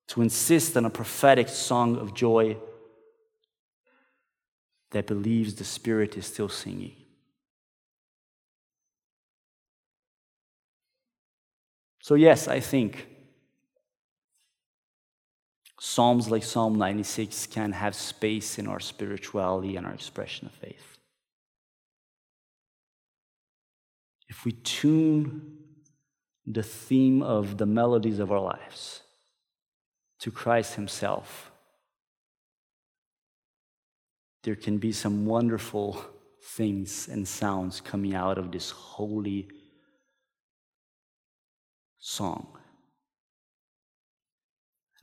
to 0.07 0.23
insist 0.23 0.75
on 0.75 0.85
a 0.85 0.89
prophetic 0.89 1.47
song 1.47 1.95
of 1.95 2.15
joy 2.15 2.57
that 4.89 5.05
believes 5.05 5.53
the 5.53 5.63
Spirit 5.63 6.17
is 6.17 6.25
still 6.25 6.49
singing. 6.49 6.95
So, 12.01 12.15
yes, 12.15 12.47
I 12.47 12.59
think 12.59 13.08
Psalms 15.79 16.29
like 16.29 16.43
Psalm 16.43 16.77
96 16.77 17.47
can 17.47 17.71
have 17.71 17.95
space 17.95 18.59
in 18.59 18.67
our 18.67 18.81
spirituality 18.81 19.77
and 19.77 19.85
our 19.85 19.93
expression 19.93 20.45
of 20.45 20.53
faith. 20.53 20.97
If 24.27 24.43
we 24.43 24.51
tune 24.51 25.57
the 26.45 26.63
theme 26.63 27.23
of 27.23 27.57
the 27.57 27.65
melodies 27.65 28.19
of 28.19 28.31
our 28.31 28.41
lives 28.41 29.01
to 30.19 30.31
Christ 30.31 30.75
Himself, 30.75 31.51
there 34.43 34.55
can 34.55 34.77
be 34.77 34.91
some 34.91 35.25
wonderful 35.25 36.03
things 36.43 37.07
and 37.07 37.27
sounds 37.27 37.79
coming 37.79 38.15
out 38.15 38.37
of 38.37 38.51
this 38.51 38.69
holy 38.69 39.47
song. 41.99 42.58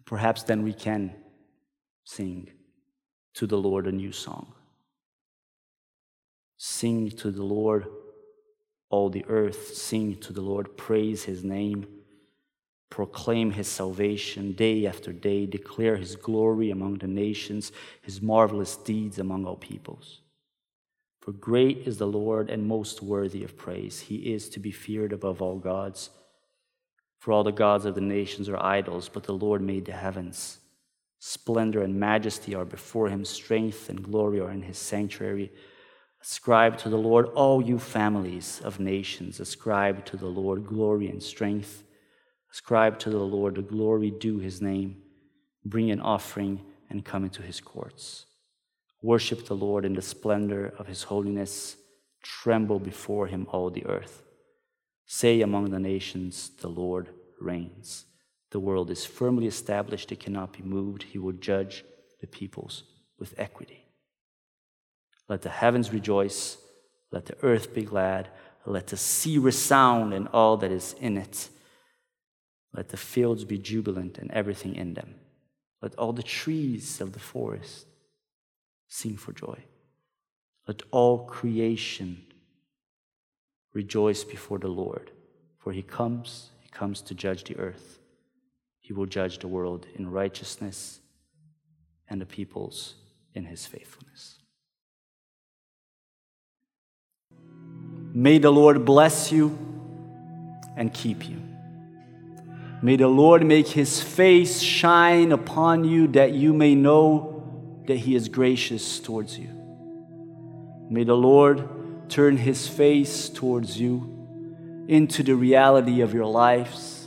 Perhaps 0.07 0.45
then 0.45 0.62
we 0.62 0.73
can 0.73 1.14
sing 2.05 2.51
to 3.35 3.47
the 3.47 3.59
Lord 3.59 3.87
a 3.87 3.92
new 3.92 4.12
song. 4.12 4.55
Sing 6.57 7.11
to 7.11 7.31
the 7.31 7.42
Lord, 7.42 7.87
all 8.88 9.11
the 9.11 9.25
earth, 9.29 9.75
sing 9.75 10.16
to 10.21 10.33
the 10.33 10.40
Lord, 10.40 10.77
praise 10.77 11.25
his 11.25 11.45
name 11.45 11.87
proclaim 12.90 13.51
his 13.51 13.69
salvation 13.69 14.53
day 14.53 14.87
after 14.87 15.12
day, 15.12 15.45
declare 15.45 15.97
his 15.97 16.16
glory 16.16 16.71
among 16.71 16.97
the 16.97 17.07
nations, 17.07 17.73
his 18.01 18.23
marvelous 18.23 18.77
deeds 18.77 19.19
among 19.19 19.45
all 19.45 19.57
peoples. 19.57 20.21
For 21.21 21.33
great 21.33 21.87
is 21.87 21.99
the 21.99 22.07
Lord 22.07 22.49
and 22.49 22.66
most 22.66 23.03
worthy 23.03 23.42
of 23.42 23.57
praise. 23.57 24.01
He 24.01 24.33
is 24.33 24.49
to 24.51 24.61
be 24.61 24.71
feared 24.71 25.12
above 25.12 25.42
all 25.42 25.59
gods. 25.59 26.11
For 27.26 27.32
all 27.32 27.42
the 27.42 27.50
gods 27.50 27.86
of 27.86 27.96
the 27.96 28.00
nations 28.00 28.48
are 28.48 28.62
idols, 28.62 29.10
but 29.12 29.24
the 29.24 29.34
Lord 29.34 29.60
made 29.60 29.86
the 29.86 29.90
heavens. 29.90 30.58
Splendor 31.18 31.82
and 31.82 31.98
majesty 31.98 32.54
are 32.54 32.64
before 32.64 33.08
him, 33.08 33.24
strength 33.24 33.88
and 33.88 34.00
glory 34.00 34.38
are 34.38 34.52
in 34.52 34.62
his 34.62 34.78
sanctuary. 34.78 35.50
Ascribe 36.22 36.78
to 36.78 36.88
the 36.88 36.96
Lord, 36.96 37.26
all 37.34 37.60
you 37.60 37.80
families 37.80 38.60
of 38.62 38.78
nations. 38.78 39.40
Ascribe 39.40 40.04
to 40.04 40.16
the 40.16 40.28
Lord 40.28 40.68
glory 40.68 41.08
and 41.08 41.20
strength. 41.20 41.82
Ascribe 42.52 42.96
to 43.00 43.10
the 43.10 43.18
Lord 43.18 43.56
the 43.56 43.62
glory 43.62 44.12
due 44.12 44.38
his 44.38 44.62
name. 44.62 45.02
Bring 45.64 45.90
an 45.90 46.00
offering 46.00 46.60
and 46.90 47.04
come 47.04 47.24
into 47.24 47.42
his 47.42 47.60
courts. 47.60 48.26
Worship 49.02 49.46
the 49.46 49.56
Lord 49.56 49.84
in 49.84 49.94
the 49.94 50.00
splendor 50.00 50.72
of 50.78 50.86
his 50.86 51.02
holiness. 51.02 51.74
Tremble 52.22 52.78
before 52.78 53.26
him, 53.26 53.48
all 53.50 53.68
the 53.68 53.84
earth. 53.86 54.22
Say 55.07 55.40
among 55.40 55.71
the 55.71 55.79
nations, 55.79 56.51
The 56.61 56.69
Lord 56.69 57.09
reigns. 57.40 58.05
The 58.51 58.61
world 58.61 58.90
is 58.90 59.05
firmly 59.05 59.47
established, 59.47 60.12
it 60.12 60.21
cannot 60.21 60.53
be 60.53 60.62
moved. 60.62 61.05
He 61.05 61.19
will 61.19 61.33
judge 61.33 61.85
the 62.21 62.27
peoples 62.27 62.85
with 63.19 63.35
equity. 63.38 63.85
Let 65.29 65.42
the 65.42 65.49
heavens 65.49 65.92
rejoice, 65.92 66.59
let 67.11 67.27
the 67.27 67.37
earth 67.42 67.75
be 67.75 67.83
glad, 67.83 68.29
let 68.64 68.88
the 68.88 68.97
sea 68.97 69.38
resound 69.38 70.12
and 70.12 70.29
all 70.29 70.57
that 70.59 70.73
is 70.73 70.95
in 71.01 71.16
it. 71.16 71.49
Let 72.73 72.88
the 72.88 72.97
fields 72.97 73.45
be 73.45 73.59
jubilant 73.59 74.19
and 74.19 74.31
everything 74.33 74.75
in 74.75 74.95
them. 74.95 75.14
Let 75.81 75.95
all 75.97 76.12
the 76.12 76.23
trees 76.23 77.01
of 77.01 77.12
the 77.12 77.21
forest 77.21 77.87
sing 78.88 79.16
for 79.16 79.33
joy. 79.33 79.59
Let 80.66 80.83
all 80.90 81.27
creation 81.27 82.25
rejoice 83.76 84.24
before 84.24 84.58
the 84.58 84.68
Lord, 84.68 85.10
for 85.58 85.70
he 85.70 85.82
comes, 85.82 86.48
he 86.60 86.70
comes 86.70 87.02
to 87.02 87.14
judge 87.14 87.44
the 87.44 87.58
earth. 87.58 87.98
He 88.80 88.94
will 88.94 89.04
judge 89.04 89.38
the 89.38 89.48
world 89.48 89.86
in 89.94 90.10
righteousness 90.10 91.00
and 92.08 92.18
the 92.18 92.24
peoples 92.24 92.94
in 93.34 93.44
his 93.44 93.66
faithfulness. 93.66 94.38
May 98.14 98.38
the 98.38 98.50
Lord 98.50 98.86
bless 98.86 99.30
you 99.30 99.58
and 100.74 100.94
keep 100.94 101.28
you. 101.28 101.42
May 102.80 102.96
the 102.96 103.08
Lord 103.08 103.44
make 103.44 103.68
his 103.68 104.02
face 104.02 104.62
shine 104.62 105.32
upon 105.32 105.84
you 105.84 106.06
that 106.08 106.32
you 106.32 106.54
may 106.54 106.74
know 106.74 107.82
that 107.86 107.98
he 107.98 108.14
is 108.14 108.30
gracious 108.30 109.00
towards 109.00 109.38
you. 109.38 109.50
May 110.88 111.04
the 111.04 111.16
Lord 111.16 111.75
turn 112.09 112.37
his 112.37 112.69
face 112.69 113.29
towards 113.29 113.79
you 113.79 114.85
into 114.88 115.23
the 115.23 115.35
reality 115.35 116.01
of 116.01 116.14
your 116.14 116.27
lives, 116.27 117.07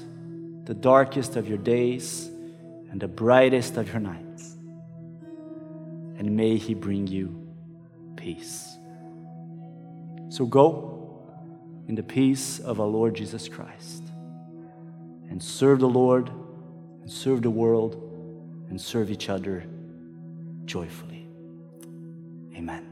the 0.66 0.74
darkest 0.74 1.36
of 1.36 1.48
your 1.48 1.58
days 1.58 2.30
and 2.92 3.00
the 3.00 3.08
brightest 3.08 3.78
of 3.78 3.88
your 3.88 4.00
nights. 4.00 4.56
And 6.18 6.36
may 6.36 6.58
he 6.58 6.74
bring 6.74 7.08
you 7.08 7.48
peace. 8.16 8.76
So 10.30 10.46
go 10.46 11.24
in 11.88 11.96
the 11.96 12.04
peace 12.04 12.60
of 12.60 12.80
our 12.80 12.88
Lord 12.88 13.16
Jesus 13.16 13.48
Christ 13.48 14.04
and 15.30 15.42
serve 15.42 15.80
the 15.80 15.90
Lord 15.90 16.30
and 17.02 17.10
serve 17.10 17.42
the 17.42 17.50
world 17.50 17.96
and 18.70 18.80
serve 18.80 19.10
each 19.10 19.30
other 19.30 19.66
joyfully. 20.66 21.28
Amen. 22.56 22.88